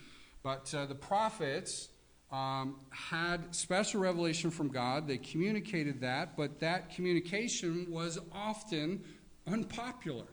But 0.43 0.75
uh, 0.75 0.87
the 0.87 0.97
prophets 0.97 1.91
um, 2.33 2.81
had 2.91 3.55
special 3.55 4.01
revelation 4.01 4.51
from 4.51 4.71
God. 4.71 5.07
They 5.07 5.19
communicated 5.19 6.01
that, 6.01 6.37
but 6.37 6.59
that 6.59 6.93
communication 6.93 7.87
was 7.89 8.19
often 8.33 9.05
unpopular. 9.47 10.27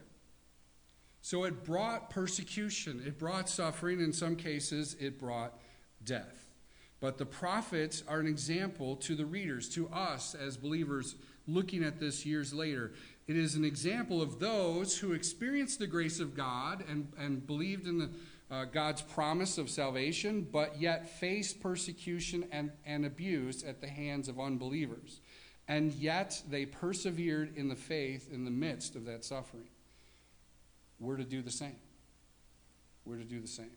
So 1.22 1.44
it 1.44 1.64
brought 1.64 2.10
persecution, 2.10 3.04
it 3.06 3.20
brought 3.20 3.48
suffering, 3.48 4.00
in 4.00 4.12
some 4.12 4.36
cases, 4.36 4.96
it 5.00 5.20
brought 5.20 5.60
death. 6.04 6.52
But 7.00 7.18
the 7.18 7.26
prophets 7.26 8.04
are 8.08 8.20
an 8.20 8.28
example 8.28 8.96
to 8.98 9.16
the 9.16 9.26
readers, 9.26 9.70
to 9.70 9.88
us 9.90 10.36
as 10.36 10.58
believers 10.58 11.16
looking 11.48 11.84
at 11.84 12.00
this 12.00 12.26
years 12.26 12.54
later. 12.54 12.94
It 13.28 13.38
is 13.38 13.56
an 13.56 13.66
example 13.66 14.22
of 14.22 14.40
those 14.40 14.98
who 14.98 15.14
experienced 15.14 15.80
the 15.80 15.88
grace 15.88 16.20
of 16.20 16.36
God 16.36 16.84
and, 16.88 17.12
and 17.18 17.46
believed 17.46 17.88
in 17.88 17.98
the, 18.00 18.10
uh, 18.52 18.66
God's 18.66 19.02
promise 19.02 19.58
of 19.58 19.70
salvation, 19.70 20.48
but 20.52 20.80
yet 20.80 21.10
faced 21.20 21.62
persecution 21.62 22.46
and, 22.52 22.72
and 22.86 23.06
abuse 23.06 23.64
at 23.64 23.80
the 23.82 23.88
hands 23.88 24.28
of 24.28 24.40
unbelievers. 24.40 25.22
And 25.68 25.94
yet 25.94 26.42
they 26.50 26.66
persevered 26.66 27.56
in 27.56 27.70
the 27.70 27.76
faith 27.76 28.30
in 28.32 28.46
the 28.46 28.52
midst 28.52 28.96
of 28.96 29.06
that 29.06 29.24
suffering 29.24 29.68
we're 31.02 31.18
to 31.18 31.24
do 31.24 31.42
the 31.42 31.52
same. 31.52 31.76
We're 33.06 33.18
to 33.18 33.24
do 33.24 33.42
the 33.42 33.48
same. 33.48 33.72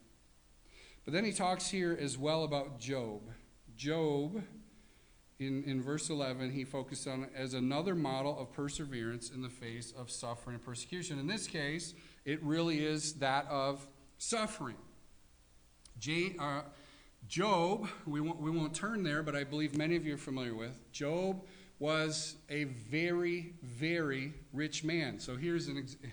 But 1.04 1.14
then 1.14 1.24
he 1.24 1.32
talks 1.32 1.68
here 1.68 1.96
as 1.98 2.16
well 2.16 2.44
about 2.44 2.78
Job. 2.78 3.22
Job, 3.76 4.42
in, 5.38 5.64
in 5.64 5.82
verse 5.82 6.10
11, 6.10 6.50
he 6.50 6.64
focused 6.64 7.08
on 7.08 7.28
as 7.34 7.54
another 7.54 7.94
model 7.94 8.38
of 8.38 8.52
perseverance 8.52 9.30
in 9.30 9.42
the 9.42 9.48
face 9.48 9.92
of 9.96 10.10
suffering 10.10 10.56
and 10.56 10.64
persecution. 10.64 11.18
In 11.18 11.26
this 11.26 11.46
case, 11.46 11.94
it 12.24 12.42
really 12.42 12.84
is 12.84 13.14
that 13.14 13.46
of 13.48 13.86
suffering. 14.18 14.76
J, 15.98 16.36
uh, 16.38 16.62
Job, 17.26 17.88
we 18.06 18.20
won't, 18.20 18.40
we 18.40 18.50
won't 18.50 18.74
turn 18.74 19.02
there, 19.02 19.22
but 19.22 19.34
I 19.34 19.44
believe 19.44 19.76
many 19.76 19.96
of 19.96 20.06
you 20.06 20.14
are 20.14 20.18
familiar 20.18 20.54
with. 20.54 20.92
Job 20.92 21.42
was 21.78 22.36
a 22.48 22.64
very, 22.64 23.54
very 23.62 24.32
rich 24.52 24.84
man. 24.84 25.18
So 25.18 25.36
here's 25.36 25.68
an 25.68 25.76
example 25.76 26.10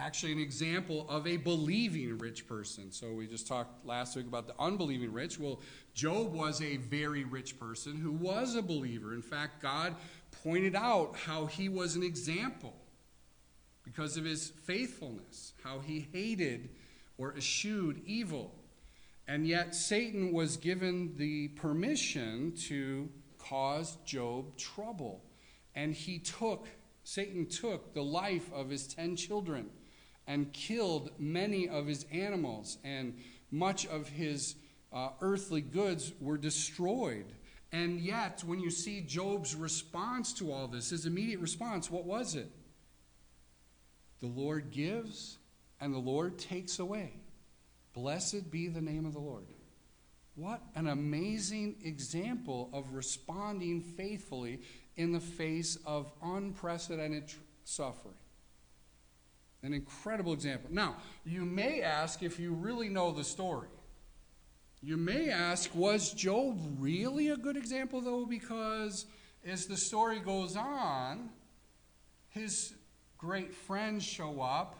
actually 0.00 0.32
an 0.32 0.38
example 0.38 1.06
of 1.08 1.26
a 1.26 1.36
believing 1.36 2.16
rich 2.18 2.48
person. 2.48 2.90
So 2.90 3.12
we 3.12 3.26
just 3.26 3.46
talked 3.46 3.84
last 3.86 4.16
week 4.16 4.26
about 4.26 4.46
the 4.46 4.54
unbelieving 4.58 5.12
rich. 5.12 5.38
Well, 5.38 5.60
Job 5.94 6.32
was 6.32 6.62
a 6.62 6.76
very 6.78 7.24
rich 7.24 7.58
person 7.58 7.96
who 7.96 8.12
was 8.12 8.54
a 8.54 8.62
believer. 8.62 9.14
In 9.14 9.22
fact, 9.22 9.60
God 9.60 9.94
pointed 10.42 10.74
out 10.74 11.16
how 11.16 11.46
he 11.46 11.68
was 11.68 11.96
an 11.96 12.02
example 12.02 12.74
because 13.84 14.16
of 14.16 14.24
his 14.24 14.50
faithfulness, 14.64 15.52
how 15.62 15.80
he 15.80 16.08
hated 16.12 16.70
or 17.18 17.36
eschewed 17.36 18.00
evil. 18.06 18.54
And 19.28 19.46
yet, 19.46 19.74
Satan 19.74 20.32
was 20.32 20.56
given 20.56 21.14
the 21.16 21.48
permission 21.48 22.54
to 22.68 23.08
cause 23.48 23.96
Job 24.04 24.56
trouble. 24.56 25.24
And 25.74 25.94
he 25.94 26.18
took, 26.18 26.68
Satan 27.04 27.46
took 27.46 27.94
the 27.94 28.02
life 28.02 28.50
of 28.52 28.70
his 28.70 28.86
ten 28.86 29.16
children 29.16 29.70
and 30.26 30.52
killed 30.52 31.10
many 31.18 31.68
of 31.68 31.86
his 31.86 32.06
animals, 32.12 32.78
and 32.84 33.18
much 33.50 33.86
of 33.86 34.08
his 34.08 34.54
uh, 34.92 35.10
earthly 35.20 35.60
goods 35.60 36.12
were 36.20 36.38
destroyed. 36.38 37.26
And 37.72 38.00
yet, 38.00 38.42
when 38.44 38.60
you 38.60 38.70
see 38.70 39.00
Job's 39.00 39.54
response 39.54 40.32
to 40.34 40.52
all 40.52 40.68
this, 40.68 40.90
his 40.90 41.06
immediate 41.06 41.40
response, 41.40 41.90
what 41.90 42.04
was 42.04 42.34
it? 42.34 42.50
The 44.20 44.26
Lord 44.26 44.70
gives 44.70 45.38
and 45.80 45.94
the 45.94 45.98
Lord 45.98 46.38
takes 46.38 46.78
away. 46.78 47.14
Blessed 47.92 48.50
be 48.50 48.68
the 48.68 48.82
name 48.82 49.06
of 49.06 49.12
the 49.12 49.20
Lord. 49.20 49.46
What 50.40 50.62
an 50.74 50.86
amazing 50.86 51.76
example 51.84 52.70
of 52.72 52.94
responding 52.94 53.82
faithfully 53.82 54.62
in 54.96 55.12
the 55.12 55.20
face 55.20 55.76
of 55.84 56.10
unprecedented 56.22 57.30
suffering. 57.64 58.14
An 59.62 59.74
incredible 59.74 60.32
example. 60.32 60.70
Now, 60.72 60.96
you 61.26 61.44
may 61.44 61.82
ask 61.82 62.22
if 62.22 62.40
you 62.40 62.54
really 62.54 62.88
know 62.88 63.12
the 63.12 63.22
story. 63.22 63.68
You 64.80 64.96
may 64.96 65.28
ask, 65.28 65.74
was 65.74 66.14
Job 66.14 66.58
really 66.78 67.28
a 67.28 67.36
good 67.36 67.58
example, 67.58 68.00
though? 68.00 68.24
Because 68.24 69.04
as 69.46 69.66
the 69.66 69.76
story 69.76 70.20
goes 70.20 70.56
on, 70.56 71.28
his 72.30 72.72
great 73.18 73.52
friends 73.52 74.04
show 74.04 74.40
up. 74.40 74.78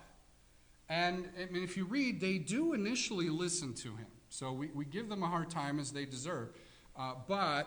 And 0.89 1.29
I 1.39 1.53
mean, 1.53 1.65
if 1.65 1.77
you 1.77 1.85
read, 1.85 2.19
they 2.19 2.39
do 2.39 2.73
initially 2.73 3.29
listen 3.29 3.75
to 3.75 3.89
him. 3.89 4.07
So 4.31 4.53
we, 4.53 4.69
we 4.69 4.85
give 4.85 5.09
them 5.09 5.23
a 5.23 5.29
hard 5.29 5.51
time 5.51 5.79
as 5.79 5.91
they 5.93 6.07
deserve. 6.07 6.49
Uh, 6.97 7.15
but 7.29 7.67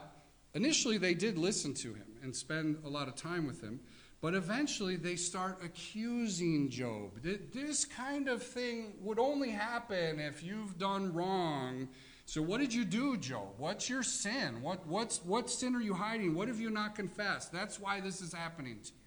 initially, 0.55 0.97
they 0.97 1.13
did 1.13 1.37
listen 1.37 1.73
to 1.75 1.93
him 1.93 2.07
and 2.23 2.35
spend 2.35 2.77
a 2.85 2.89
lot 2.89 3.07
of 3.07 3.15
time 3.15 3.45
with 3.45 3.61
him. 3.61 3.81
But 4.21 4.33
eventually 4.33 4.95
they 4.95 5.17
start 5.17 5.59
accusing 5.61 6.69
Job. 6.69 7.21
This 7.21 7.83
kind 7.83 8.29
of 8.29 8.41
thing 8.41 8.93
would 9.01 9.19
only 9.19 9.49
happen 9.49 10.21
if 10.21 10.41
you've 10.41 10.79
done 10.79 11.13
wrong. 11.13 11.89
So, 12.25 12.41
what 12.41 12.61
did 12.61 12.73
you 12.73 12.85
do, 12.85 13.17
Job? 13.17 13.55
What's 13.57 13.89
your 13.89 14.01
sin? 14.01 14.61
What, 14.61 14.87
what's, 14.87 15.21
what 15.25 15.49
sin 15.49 15.75
are 15.75 15.81
you 15.81 15.93
hiding? 15.93 16.35
What 16.35 16.47
have 16.47 16.61
you 16.61 16.69
not 16.69 16.95
confessed? 16.95 17.51
That's 17.51 17.81
why 17.81 17.99
this 17.99 18.21
is 18.21 18.33
happening 18.33 18.79
to 18.83 18.91
you. 18.91 19.03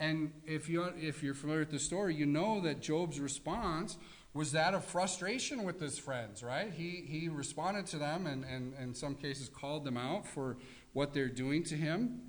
And 0.00 0.32
if, 0.44 0.68
you, 0.68 0.82
if 1.00 1.22
you're 1.22 1.32
familiar 1.32 1.60
with 1.60 1.70
the 1.70 1.78
story, 1.78 2.16
you 2.16 2.26
know 2.26 2.60
that 2.62 2.80
Job's 2.80 3.20
response 3.20 3.98
was 4.34 4.52
that 4.52 4.74
of 4.74 4.84
frustration 4.84 5.62
with 5.64 5.78
his 5.78 5.98
friends, 5.98 6.42
right? 6.42 6.72
He, 6.72 7.04
he 7.06 7.28
responded 7.28 7.86
to 7.88 7.98
them 7.98 8.26
and, 8.26 8.44
and, 8.44 8.74
in 8.80 8.94
some 8.94 9.14
cases 9.14 9.48
called 9.48 9.84
them 9.84 9.96
out 9.96 10.26
for 10.26 10.56
what 10.94 11.12
they're 11.12 11.28
doing 11.28 11.62
to 11.64 11.74
him. 11.74 12.22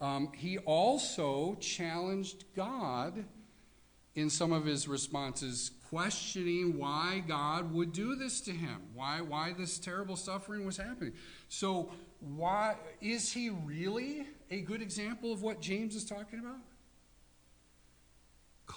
Um, 0.00 0.32
he 0.36 0.58
also 0.58 1.56
challenged 1.60 2.44
God 2.54 3.24
in 4.14 4.28
some 4.28 4.52
of 4.52 4.66
his 4.66 4.86
responses, 4.86 5.70
questioning 5.88 6.78
why 6.78 7.22
God 7.26 7.72
would 7.72 7.92
do 7.92 8.14
this 8.14 8.40
to 8.42 8.50
him, 8.50 8.82
why, 8.92 9.22
why 9.22 9.54
this 9.56 9.78
terrible 9.78 10.16
suffering 10.16 10.66
was 10.66 10.76
happening. 10.76 11.14
So, 11.48 11.92
why 12.20 12.76
is 13.00 13.32
he 13.32 13.50
really 13.50 14.26
a 14.50 14.60
good 14.60 14.82
example 14.82 15.32
of 15.32 15.42
what 15.42 15.60
James 15.60 15.96
is 15.96 16.04
talking 16.04 16.38
about? 16.38 16.58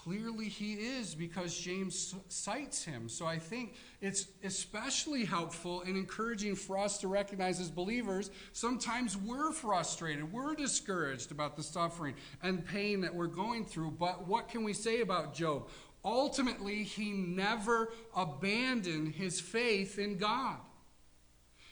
Clearly, 0.03 0.49
he 0.49 0.73
is 0.73 1.15
because 1.15 1.57
James 1.57 2.13
cites 2.27 2.83
him. 2.83 3.07
So 3.07 3.25
I 3.25 3.39
think 3.39 3.75
it's 4.01 4.27
especially 4.43 5.23
helpful 5.23 5.83
and 5.83 5.95
encouraging 5.95 6.55
for 6.55 6.77
us 6.77 6.97
to 6.97 7.07
recognize 7.07 7.61
as 7.61 7.71
believers 7.71 8.29
sometimes 8.51 9.15
we're 9.15 9.53
frustrated, 9.53 10.33
we're 10.33 10.53
discouraged 10.53 11.31
about 11.31 11.55
the 11.55 11.63
suffering 11.63 12.13
and 12.43 12.65
pain 12.65 12.99
that 13.01 13.15
we're 13.15 13.27
going 13.27 13.63
through. 13.63 13.91
But 13.91 14.27
what 14.27 14.49
can 14.49 14.65
we 14.65 14.73
say 14.73 14.99
about 14.99 15.33
Job? 15.33 15.69
Ultimately, 16.03 16.83
he 16.83 17.11
never 17.13 17.93
abandoned 18.13 19.15
his 19.15 19.39
faith 19.39 19.97
in 19.97 20.17
God. 20.17 20.57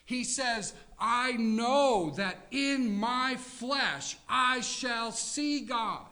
He 0.05 0.23
says, 0.23 0.73
I 0.97 1.33
know 1.33 2.13
that 2.15 2.47
in 2.51 2.89
my 2.89 3.35
flesh 3.35 4.15
I 4.29 4.61
shall 4.61 5.11
see 5.11 5.59
God. 5.59 6.07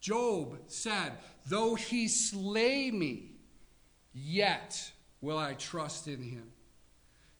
Job 0.00 0.58
said, 0.66 1.12
Though 1.46 1.74
he 1.74 2.08
slay 2.08 2.90
me, 2.90 3.32
yet 4.12 4.92
will 5.20 5.38
I 5.38 5.54
trust 5.54 6.08
in 6.08 6.22
him. 6.22 6.52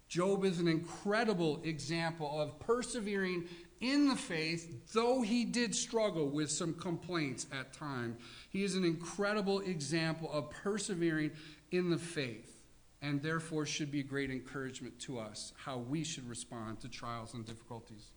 Job 0.08 0.44
is 0.44 0.58
an 0.58 0.68
incredible 0.68 1.60
example 1.64 2.40
of 2.40 2.58
persevering 2.60 3.44
in 3.80 4.08
the 4.08 4.16
faith, 4.16 4.92
though 4.92 5.22
he 5.22 5.44
did 5.44 5.74
struggle 5.74 6.28
with 6.28 6.50
some 6.50 6.74
complaints 6.74 7.46
at 7.52 7.72
times. 7.72 8.16
He 8.50 8.64
is 8.64 8.74
an 8.74 8.84
incredible 8.84 9.60
example 9.60 10.30
of 10.32 10.50
persevering 10.50 11.32
in 11.70 11.90
the 11.90 11.98
faith, 11.98 12.62
and 13.02 13.22
therefore 13.22 13.66
should 13.66 13.90
be 13.90 14.00
a 14.00 14.04
great 14.04 14.30
encouragement 14.30 14.98
to 15.00 15.18
us 15.18 15.52
how 15.64 15.78
we 15.78 16.02
should 16.02 16.28
respond 16.28 16.80
to 16.80 16.88
trials 16.88 17.34
and 17.34 17.46
difficulties. 17.46 18.10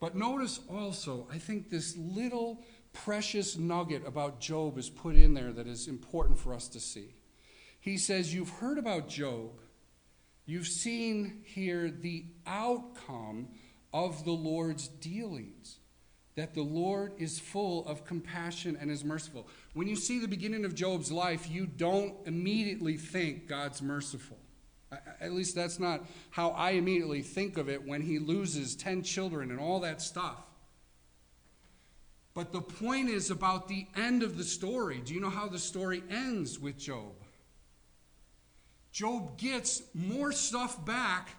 But 0.00 0.16
notice 0.16 0.60
also, 0.68 1.28
I 1.32 1.38
think 1.38 1.70
this 1.70 1.96
little 1.96 2.64
precious 3.04 3.56
nugget 3.56 4.06
about 4.06 4.40
Job 4.40 4.78
is 4.78 4.90
put 4.90 5.14
in 5.14 5.34
there 5.34 5.52
that 5.52 5.66
is 5.66 5.88
important 5.88 6.38
for 6.38 6.52
us 6.52 6.68
to 6.68 6.80
see. 6.80 7.14
He 7.80 7.96
says, 7.96 8.34
You've 8.34 8.50
heard 8.50 8.78
about 8.78 9.08
Job, 9.08 9.52
you've 10.46 10.66
seen 10.66 11.42
here 11.44 11.90
the 11.90 12.24
outcome 12.46 13.48
of 13.92 14.24
the 14.24 14.32
Lord's 14.32 14.88
dealings. 14.88 15.78
That 16.34 16.54
the 16.54 16.62
Lord 16.62 17.14
is 17.18 17.40
full 17.40 17.84
of 17.88 18.04
compassion 18.04 18.78
and 18.80 18.92
is 18.92 19.04
merciful. 19.04 19.48
When 19.74 19.88
you 19.88 19.96
see 19.96 20.20
the 20.20 20.28
beginning 20.28 20.64
of 20.64 20.72
Job's 20.72 21.10
life, 21.10 21.50
you 21.50 21.66
don't 21.66 22.14
immediately 22.26 22.96
think 22.96 23.48
God's 23.48 23.82
merciful. 23.82 24.38
At 25.20 25.32
least 25.32 25.56
that's 25.56 25.80
not 25.80 26.06
how 26.30 26.50
I 26.50 26.70
immediately 26.72 27.22
think 27.22 27.58
of 27.58 27.68
it 27.68 27.84
when 27.84 28.02
he 28.02 28.20
loses 28.20 28.76
10 28.76 29.02
children 29.02 29.50
and 29.50 29.58
all 29.58 29.80
that 29.80 30.00
stuff. 30.00 30.47
But 32.38 32.52
the 32.52 32.60
point 32.60 33.08
is 33.08 33.32
about 33.32 33.66
the 33.66 33.88
end 33.96 34.22
of 34.22 34.38
the 34.38 34.44
story. 34.44 35.02
Do 35.04 35.12
you 35.12 35.18
know 35.18 35.28
how 35.28 35.48
the 35.48 35.58
story 35.58 36.04
ends 36.08 36.56
with 36.56 36.78
Job? 36.78 37.14
Job 38.92 39.36
gets 39.36 39.82
more 39.92 40.30
stuff 40.30 40.84
back 40.86 41.30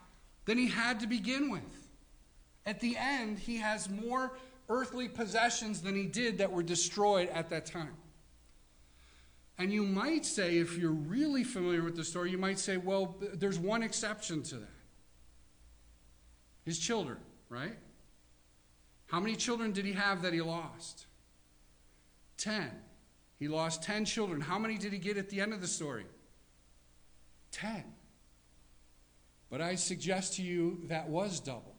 than 0.44 0.58
he 0.58 0.68
had 0.68 1.00
to 1.00 1.08
begin 1.08 1.52
with. 1.52 1.88
At 2.66 2.82
the 2.82 2.98
end, 2.98 3.40
he 3.40 3.56
has 3.60 3.90
more 3.90 4.38
earthly 4.68 5.08
possessions 5.08 5.82
than 5.82 5.96
he 5.96 6.06
did 6.06 6.40
that 6.40 6.52
were 6.52 6.64
destroyed 6.64 7.30
at 7.30 7.50
that 7.50 7.66
time. 7.66 7.96
And 9.58 9.72
you 9.72 9.84
might 9.84 10.26
say, 10.26 10.58
if 10.58 10.78
you're 10.78 10.92
really 10.92 11.46
familiar 11.46 11.82
with 11.82 11.96
the 11.96 12.04
story, 12.04 12.30
you 12.30 12.38
might 12.38 12.60
say, 12.60 12.76
well, 12.76 13.16
there's 13.36 13.58
one 13.58 13.84
exception 13.84 14.44
to 14.44 14.56
that 14.56 14.76
his 16.66 16.78
children, 16.78 17.20
right? 17.48 17.78
How 19.10 19.20
many 19.20 19.36
children 19.36 19.72
did 19.72 19.86
he 19.86 19.94
have 19.94 20.22
that 20.22 20.34
he 20.34 20.42
lost? 20.42 21.08
Ten. 22.38 22.72
He 23.38 23.48
lost 23.48 23.84
ten 23.84 24.06
children. 24.06 24.40
How 24.40 24.60
many 24.60 24.78
did 24.78 24.94
he 24.94 25.00
get 25.00 25.18
at 25.18 25.30
the 25.30 25.42
end 25.42 25.54
of 25.54 25.62
the 25.62 25.68
story? 25.68 26.06
Ten. 27.52 27.84
But 29.50 29.62
I 29.62 29.76
suggest 29.76 30.36
to 30.36 30.44
you 30.44 30.82
that 30.90 31.10
was 31.10 31.40
double. 31.40 31.76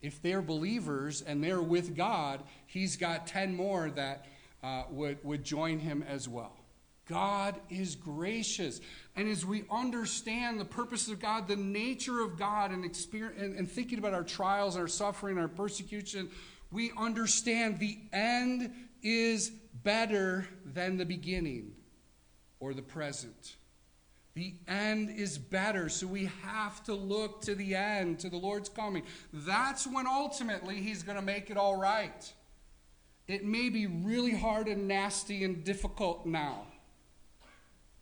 If 0.00 0.22
they're 0.22 0.42
believers 0.42 1.22
and 1.22 1.42
they're 1.42 1.62
with 1.62 1.96
God, 1.96 2.42
he's 2.66 2.96
got 2.96 3.26
ten 3.26 3.54
more 3.54 3.90
that 3.90 4.26
uh, 4.62 4.84
would, 4.90 5.24
would 5.24 5.42
join 5.42 5.80
him 5.80 6.04
as 6.08 6.28
well. 6.28 6.56
God 7.06 7.56
is 7.68 7.96
gracious. 7.96 8.80
And 9.14 9.28
as 9.28 9.44
we 9.44 9.64
understand 9.70 10.58
the 10.58 10.64
purpose 10.64 11.08
of 11.08 11.20
God, 11.20 11.48
the 11.48 11.56
nature 11.56 12.22
of 12.22 12.38
God, 12.38 12.70
and, 12.70 12.84
experience, 12.84 13.40
and, 13.40 13.56
and 13.56 13.70
thinking 13.70 13.98
about 13.98 14.14
our 14.14 14.24
trials, 14.24 14.76
our 14.76 14.88
suffering, 14.88 15.38
our 15.38 15.48
persecution, 15.48 16.30
we 16.70 16.92
understand 16.96 17.78
the 17.78 17.98
end 18.12 18.72
is 19.02 19.50
better 19.82 20.48
than 20.64 20.96
the 20.96 21.04
beginning 21.04 21.72
or 22.58 22.72
the 22.72 22.82
present. 22.82 23.56
The 24.34 24.54
end 24.66 25.10
is 25.10 25.38
better, 25.38 25.88
so 25.88 26.08
we 26.08 26.28
have 26.42 26.82
to 26.84 26.94
look 26.94 27.42
to 27.42 27.54
the 27.54 27.76
end, 27.76 28.18
to 28.20 28.30
the 28.30 28.36
Lord's 28.36 28.68
coming. 28.68 29.04
That's 29.32 29.86
when 29.86 30.06
ultimately 30.08 30.76
He's 30.76 31.04
going 31.04 31.16
to 31.16 31.22
make 31.22 31.50
it 31.50 31.56
all 31.56 31.76
right. 31.76 32.32
It 33.28 33.44
may 33.44 33.68
be 33.68 33.86
really 33.86 34.34
hard 34.34 34.66
and 34.66 34.88
nasty 34.88 35.44
and 35.44 35.62
difficult 35.62 36.26
now 36.26 36.66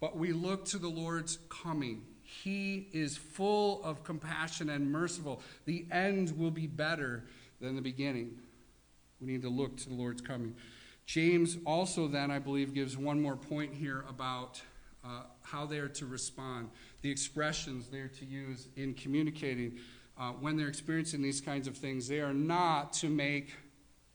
but 0.03 0.17
we 0.19 0.33
look 0.33 0.65
to 0.65 0.79
the 0.79 0.89
Lord's 0.89 1.39
coming. 1.49 2.03
He 2.25 2.89
is 2.93 3.17
full 3.17 3.85
of 3.85 4.03
compassion 4.03 4.69
and 4.69 4.91
merciful. 4.91 5.41
The 5.65 5.87
end 5.93 6.37
will 6.37 6.51
be 6.51 6.67
better 6.67 7.23
than 7.61 7.77
the 7.77 7.83
beginning. 7.83 8.37
We 9.21 9.29
need 9.29 9.43
to 9.43 9.49
look 9.49 9.77
to 9.77 9.89
the 9.89 9.95
Lord's 9.95 10.21
coming. 10.21 10.57
James 11.07 11.57
also, 11.65 12.09
then, 12.09 12.33
I 12.33 12.41
believe, 12.41 12.75
gives 12.75 12.97
one 12.97 13.23
more 13.23 13.37
point 13.37 13.75
here 13.75 14.05
about 14.09 14.61
uh, 15.05 15.23
how 15.43 15.67
they 15.67 15.79
are 15.79 15.89
to 15.91 16.07
respond, 16.07 16.71
the 17.03 17.11
expressions 17.11 17.87
they 17.87 18.01
are 18.01 18.09
to 18.09 18.25
use 18.25 18.67
in 18.75 18.95
communicating 18.95 19.79
uh, 20.19 20.33
when 20.33 20.57
they're 20.57 20.67
experiencing 20.67 21.23
these 21.23 21.41
kinds 21.41 21.69
of 21.69 21.77
things. 21.77 22.09
They 22.09 22.21
are 22.21 22.35
not 22.35 22.93
to 22.95 23.09
make 23.09 23.55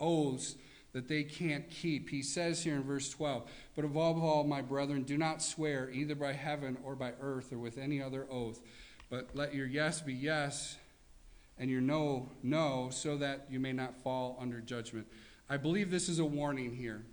oaths 0.01 0.55
that 0.93 1.07
they 1.07 1.23
can't 1.23 1.69
keep. 1.69 2.09
He 2.09 2.23
says 2.23 2.63
here 2.63 2.75
in 2.75 2.83
verse 2.83 3.09
12, 3.09 3.49
But 3.75 3.85
above 3.85 4.21
all, 4.23 4.43
my 4.43 4.61
brethren, 4.61 5.03
do 5.03 5.17
not 5.17 5.41
swear 5.41 5.89
either 5.91 6.15
by 6.15 6.33
heaven 6.33 6.77
or 6.83 6.95
by 6.95 7.13
earth 7.21 7.51
or 7.51 7.57
with 7.57 7.77
any 7.77 8.01
other 8.01 8.25
oath, 8.31 8.61
but 9.09 9.29
let 9.33 9.53
your 9.53 9.67
yes 9.67 10.01
be 10.01 10.13
yes 10.13 10.77
and 11.57 11.69
your 11.69 11.81
no, 11.81 12.29
no, 12.43 12.89
so 12.91 13.17
that 13.17 13.47
you 13.49 13.59
may 13.59 13.73
not 13.73 13.95
fall 14.03 14.38
under 14.39 14.61
judgment. 14.61 15.07
I 15.49 15.57
believe 15.57 15.89
this 15.89 16.09
is 16.09 16.19
a 16.19 16.25
warning 16.25 16.75
here. 16.75 17.03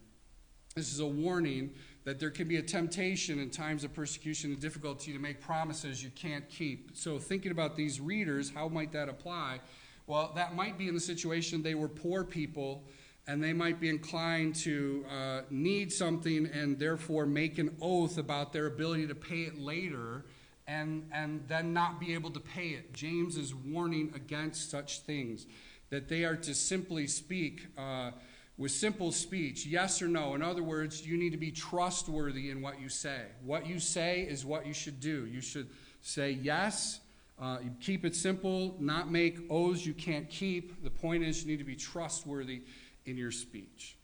This 0.74 0.92
is 0.92 1.00
a 1.00 1.06
warning 1.06 1.72
that 2.04 2.18
there 2.18 2.30
can 2.30 2.48
be 2.48 2.56
a 2.56 2.62
temptation 2.62 3.38
in 3.38 3.48
times 3.48 3.84
of 3.84 3.94
persecution 3.94 4.50
and 4.50 4.60
difficulty 4.60 5.12
to 5.12 5.18
make 5.18 5.40
promises 5.40 6.02
you 6.02 6.10
can't 6.10 6.48
keep. 6.48 6.90
So, 6.94 7.18
thinking 7.18 7.52
about 7.52 7.76
these 7.76 8.00
readers, 8.00 8.50
how 8.50 8.68
might 8.68 8.92
that 8.92 9.08
apply? 9.08 9.60
Well, 10.06 10.32
that 10.34 10.54
might 10.54 10.76
be 10.76 10.88
in 10.88 10.94
the 10.94 11.00
situation 11.00 11.62
they 11.62 11.74
were 11.74 11.88
poor 11.88 12.24
people 12.24 12.84
and 13.26 13.42
they 13.42 13.52
might 13.52 13.80
be 13.80 13.88
inclined 13.88 14.54
to 14.54 15.04
uh, 15.10 15.40
need 15.50 15.92
something 15.92 16.46
and 16.46 16.78
therefore 16.78 17.24
make 17.26 17.58
an 17.58 17.74
oath 17.80 18.18
about 18.18 18.52
their 18.52 18.66
ability 18.66 19.06
to 19.06 19.14
pay 19.14 19.42
it 19.42 19.58
later 19.58 20.24
and, 20.66 21.08
and 21.12 21.46
then 21.48 21.72
not 21.72 22.00
be 22.00 22.14
able 22.14 22.30
to 22.30 22.40
pay 22.40 22.68
it. 22.68 22.92
James 22.92 23.36
is 23.36 23.54
warning 23.54 24.12
against 24.14 24.70
such 24.70 25.00
things, 25.00 25.46
that 25.90 26.08
they 26.08 26.24
are 26.24 26.36
to 26.36 26.54
simply 26.54 27.06
speak 27.06 27.66
uh, 27.78 28.10
with 28.56 28.70
simple 28.70 29.10
speech, 29.10 29.66
yes 29.66 30.00
or 30.00 30.08
no. 30.08 30.34
In 30.34 30.42
other 30.42 30.62
words, 30.62 31.06
you 31.06 31.16
need 31.16 31.30
to 31.30 31.38
be 31.38 31.50
trustworthy 31.50 32.50
in 32.50 32.62
what 32.62 32.80
you 32.80 32.88
say. 32.88 33.22
What 33.44 33.66
you 33.66 33.78
say 33.78 34.20
is 34.22 34.44
what 34.44 34.66
you 34.66 34.72
should 34.72 35.00
do. 35.00 35.26
You 35.26 35.40
should 35.40 35.68
say 36.02 36.30
yes. 36.30 37.00
Uh, 37.40 37.58
you 37.64 37.70
keep 37.80 38.04
it 38.04 38.14
simple, 38.14 38.76
not 38.78 39.10
make 39.10 39.38
oaths 39.50 39.84
you 39.84 39.92
can't 39.92 40.30
keep. 40.30 40.84
The 40.84 40.90
point 40.90 41.24
is, 41.24 41.42
you 41.42 41.50
need 41.50 41.58
to 41.58 41.64
be 41.64 41.74
trustworthy 41.74 42.62
in 43.06 43.16
your 43.16 43.30
speech. 43.30 43.96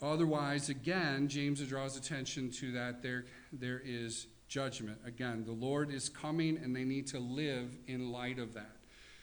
Otherwise, 0.00 0.68
again, 0.68 1.28
James 1.28 1.60
draws 1.66 1.96
attention 1.96 2.50
to 2.50 2.72
that 2.72 3.02
there, 3.02 3.24
there 3.52 3.80
is 3.84 4.26
judgment. 4.48 4.98
Again, 5.06 5.44
the 5.44 5.52
Lord 5.52 5.92
is 5.92 6.08
coming 6.08 6.58
and 6.58 6.74
they 6.74 6.84
need 6.84 7.06
to 7.08 7.20
live 7.20 7.78
in 7.86 8.10
light 8.10 8.38
of 8.38 8.54
that. 8.54 8.76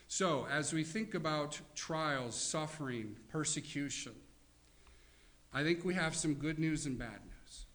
So, 0.08 0.48
as 0.50 0.74
we 0.74 0.84
think 0.84 1.14
about 1.14 1.60
trials, 1.76 2.34
suffering, 2.36 3.18
persecution, 3.30 4.14
I 5.54 5.64
think 5.64 5.84
we 5.84 5.94
have 5.96 6.16
some 6.16 6.34
good 6.34 6.58
news 6.60 6.86
and 6.86 6.98
bad 6.98 7.20
news. 7.26 7.66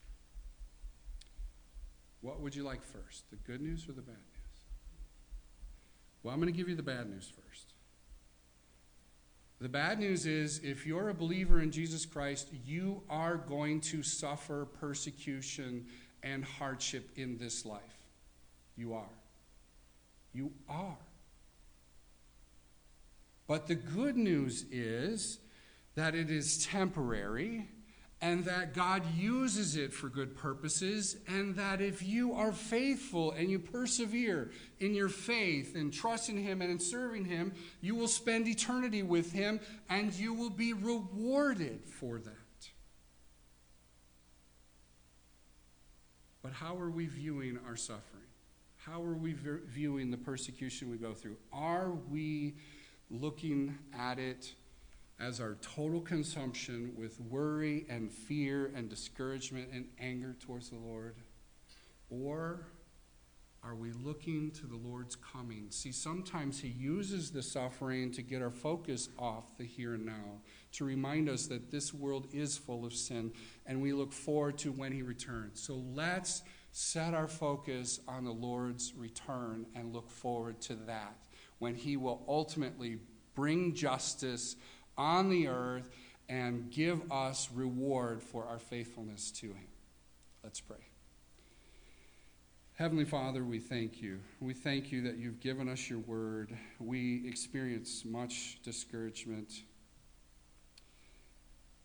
What 2.22 2.40
would 2.40 2.56
you 2.56 2.64
like 2.64 2.82
first, 2.82 3.30
the 3.30 3.36
good 3.36 3.60
news 3.60 3.88
or 3.88 3.92
the 3.92 4.02
bad 4.02 4.16
news? 4.16 4.62
Well, 6.22 6.32
I'm 6.32 6.40
going 6.40 6.52
to 6.52 6.56
give 6.56 6.68
you 6.70 6.74
the 6.74 6.82
bad 6.82 7.08
news 7.08 7.30
first. 7.30 7.73
The 9.64 9.70
bad 9.70 9.98
news 9.98 10.26
is 10.26 10.58
if 10.58 10.84
you're 10.84 11.08
a 11.08 11.14
believer 11.14 11.58
in 11.58 11.70
Jesus 11.70 12.04
Christ, 12.04 12.48
you 12.66 13.00
are 13.08 13.38
going 13.38 13.80
to 13.80 14.02
suffer 14.02 14.66
persecution 14.66 15.86
and 16.22 16.44
hardship 16.44 17.08
in 17.16 17.38
this 17.38 17.64
life. 17.64 17.80
You 18.76 18.92
are. 18.92 19.08
You 20.34 20.52
are. 20.68 20.98
But 23.46 23.66
the 23.66 23.74
good 23.74 24.18
news 24.18 24.66
is 24.70 25.38
that 25.94 26.14
it 26.14 26.30
is 26.30 26.66
temporary 26.66 27.70
and 28.24 28.46
that 28.46 28.72
God 28.72 29.02
uses 29.14 29.76
it 29.76 29.92
for 29.92 30.08
good 30.08 30.34
purposes, 30.34 31.18
and 31.28 31.54
that 31.56 31.82
if 31.82 32.02
you 32.02 32.32
are 32.32 32.52
faithful 32.52 33.32
and 33.32 33.50
you 33.50 33.58
persevere 33.58 34.50
in 34.80 34.94
your 34.94 35.10
faith 35.10 35.76
and 35.76 35.92
trust 35.92 36.30
in 36.30 36.38
Him 36.38 36.62
and 36.62 36.70
in 36.70 36.78
serving 36.78 37.26
Him, 37.26 37.52
you 37.82 37.94
will 37.94 38.08
spend 38.08 38.48
eternity 38.48 39.02
with 39.02 39.30
Him 39.30 39.60
and 39.90 40.10
you 40.14 40.32
will 40.32 40.48
be 40.48 40.72
rewarded 40.72 41.82
for 41.84 42.18
that. 42.18 42.32
But 46.42 46.52
how 46.52 46.78
are 46.78 46.90
we 46.90 47.04
viewing 47.04 47.58
our 47.66 47.76
suffering? 47.76 48.22
How 48.78 49.02
are 49.02 49.14
we 49.14 49.34
viewing 49.34 50.10
the 50.10 50.16
persecution 50.16 50.90
we 50.90 50.96
go 50.96 51.12
through? 51.12 51.36
Are 51.52 51.90
we 51.90 52.54
looking 53.10 53.76
at 53.94 54.18
it? 54.18 54.54
As 55.20 55.40
our 55.40 55.56
total 55.60 56.00
consumption 56.00 56.92
with 56.96 57.20
worry 57.20 57.86
and 57.88 58.10
fear 58.10 58.72
and 58.74 58.88
discouragement 58.88 59.68
and 59.72 59.86
anger 60.00 60.34
towards 60.38 60.70
the 60.70 60.76
Lord? 60.76 61.16
Or 62.10 62.66
are 63.62 63.74
we 63.74 63.92
looking 63.92 64.50
to 64.50 64.66
the 64.66 64.76
Lord's 64.76 65.16
coming? 65.16 65.66
See, 65.70 65.92
sometimes 65.92 66.60
He 66.60 66.68
uses 66.68 67.30
the 67.30 67.42
suffering 67.42 68.12
to 68.12 68.22
get 68.22 68.42
our 68.42 68.50
focus 68.50 69.08
off 69.18 69.56
the 69.56 69.64
here 69.64 69.94
and 69.94 70.04
now, 70.04 70.42
to 70.72 70.84
remind 70.84 71.30
us 71.30 71.46
that 71.46 71.70
this 71.70 71.94
world 71.94 72.26
is 72.32 72.58
full 72.58 72.84
of 72.84 72.92
sin, 72.92 73.32
and 73.64 73.80
we 73.80 73.94
look 73.94 74.12
forward 74.12 74.58
to 74.58 74.72
when 74.72 74.92
He 74.92 75.02
returns. 75.02 75.60
So 75.60 75.82
let's 75.94 76.42
set 76.72 77.14
our 77.14 77.28
focus 77.28 78.00
on 78.06 78.24
the 78.24 78.32
Lord's 78.32 78.92
return 78.94 79.64
and 79.74 79.94
look 79.94 80.10
forward 80.10 80.60
to 80.62 80.74
that, 80.86 81.16
when 81.58 81.74
He 81.74 81.96
will 81.96 82.22
ultimately 82.28 82.98
bring 83.34 83.74
justice 83.74 84.56
on 84.96 85.30
the 85.30 85.48
earth 85.48 85.90
and 86.28 86.70
give 86.70 87.00
us 87.12 87.48
reward 87.52 88.22
for 88.22 88.46
our 88.46 88.58
faithfulness 88.58 89.30
to 89.32 89.48
Him. 89.48 89.68
Let's 90.42 90.60
pray. 90.60 90.76
Heavenly 92.74 93.04
Father, 93.04 93.44
we 93.44 93.60
thank 93.60 94.02
you. 94.02 94.18
We 94.40 94.52
thank 94.52 94.90
you 94.90 95.02
that 95.02 95.16
you've 95.16 95.38
given 95.38 95.68
us 95.68 95.88
your 95.88 96.00
word. 96.00 96.56
We 96.80 97.26
experience 97.28 98.04
much 98.04 98.58
discouragement. 98.64 99.62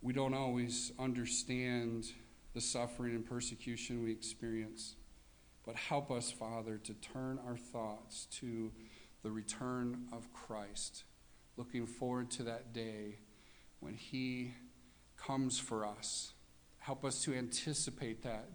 We 0.02 0.14
don't 0.14 0.34
always 0.34 0.92
understand 0.98 2.08
the 2.54 2.62
suffering 2.62 3.14
and 3.14 3.24
persecution 3.24 4.04
we 4.04 4.12
experience. 4.12 4.96
But 5.64 5.76
help 5.76 6.10
us, 6.10 6.32
Father, 6.32 6.78
to 6.78 6.94
turn 6.96 7.40
our 7.46 7.58
thoughts 7.58 8.26
to 8.40 8.72
the 9.22 9.30
return 9.30 10.08
of 10.12 10.34
Christ 10.34 11.04
looking 11.60 11.86
forward 11.86 12.32
to 12.32 12.44
that 12.44 12.74
day 12.74 13.18
when 13.82 13.94
He 13.94 14.54
comes 15.18 15.60
for 15.60 15.86
us. 15.86 16.32
Help 16.78 17.04
us 17.04 17.22
to 17.24 17.36
anticipate 17.36 18.24
that 18.24 18.50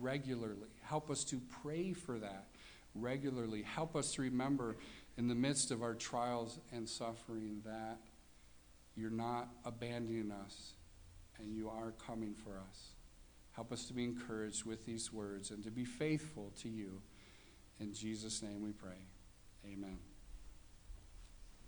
regularly. 0.00 0.70
Help 0.82 1.10
us 1.10 1.24
to 1.24 1.40
pray 1.62 1.92
for 1.92 2.18
that 2.20 2.46
regularly. 2.94 3.62
Help 3.62 3.96
us 3.96 4.12
to 4.12 4.22
remember 4.22 4.76
in 5.16 5.26
the 5.26 5.34
midst 5.34 5.72
of 5.72 5.82
our 5.82 5.94
trials 5.94 6.60
and 6.72 6.88
suffering 6.88 7.62
that 7.64 7.98
you're 8.96 9.10
not 9.10 9.48
abandoning 9.64 10.30
us 10.30 10.74
and 11.38 11.52
you 11.52 11.68
are 11.68 11.92
coming 12.06 12.34
for 12.34 12.58
us. 12.70 12.90
Help 13.52 13.72
us 13.72 13.86
to 13.86 13.92
be 13.92 14.04
encouraged 14.04 14.64
with 14.64 14.86
these 14.86 15.12
words 15.12 15.50
and 15.50 15.64
to 15.64 15.70
be 15.70 15.84
faithful 15.84 16.52
to 16.62 16.68
you. 16.68 17.02
In 17.80 17.92
Jesus' 17.92 18.40
name 18.40 18.62
we 18.62 18.70
pray. 18.70 19.06
Amen. 19.66 19.98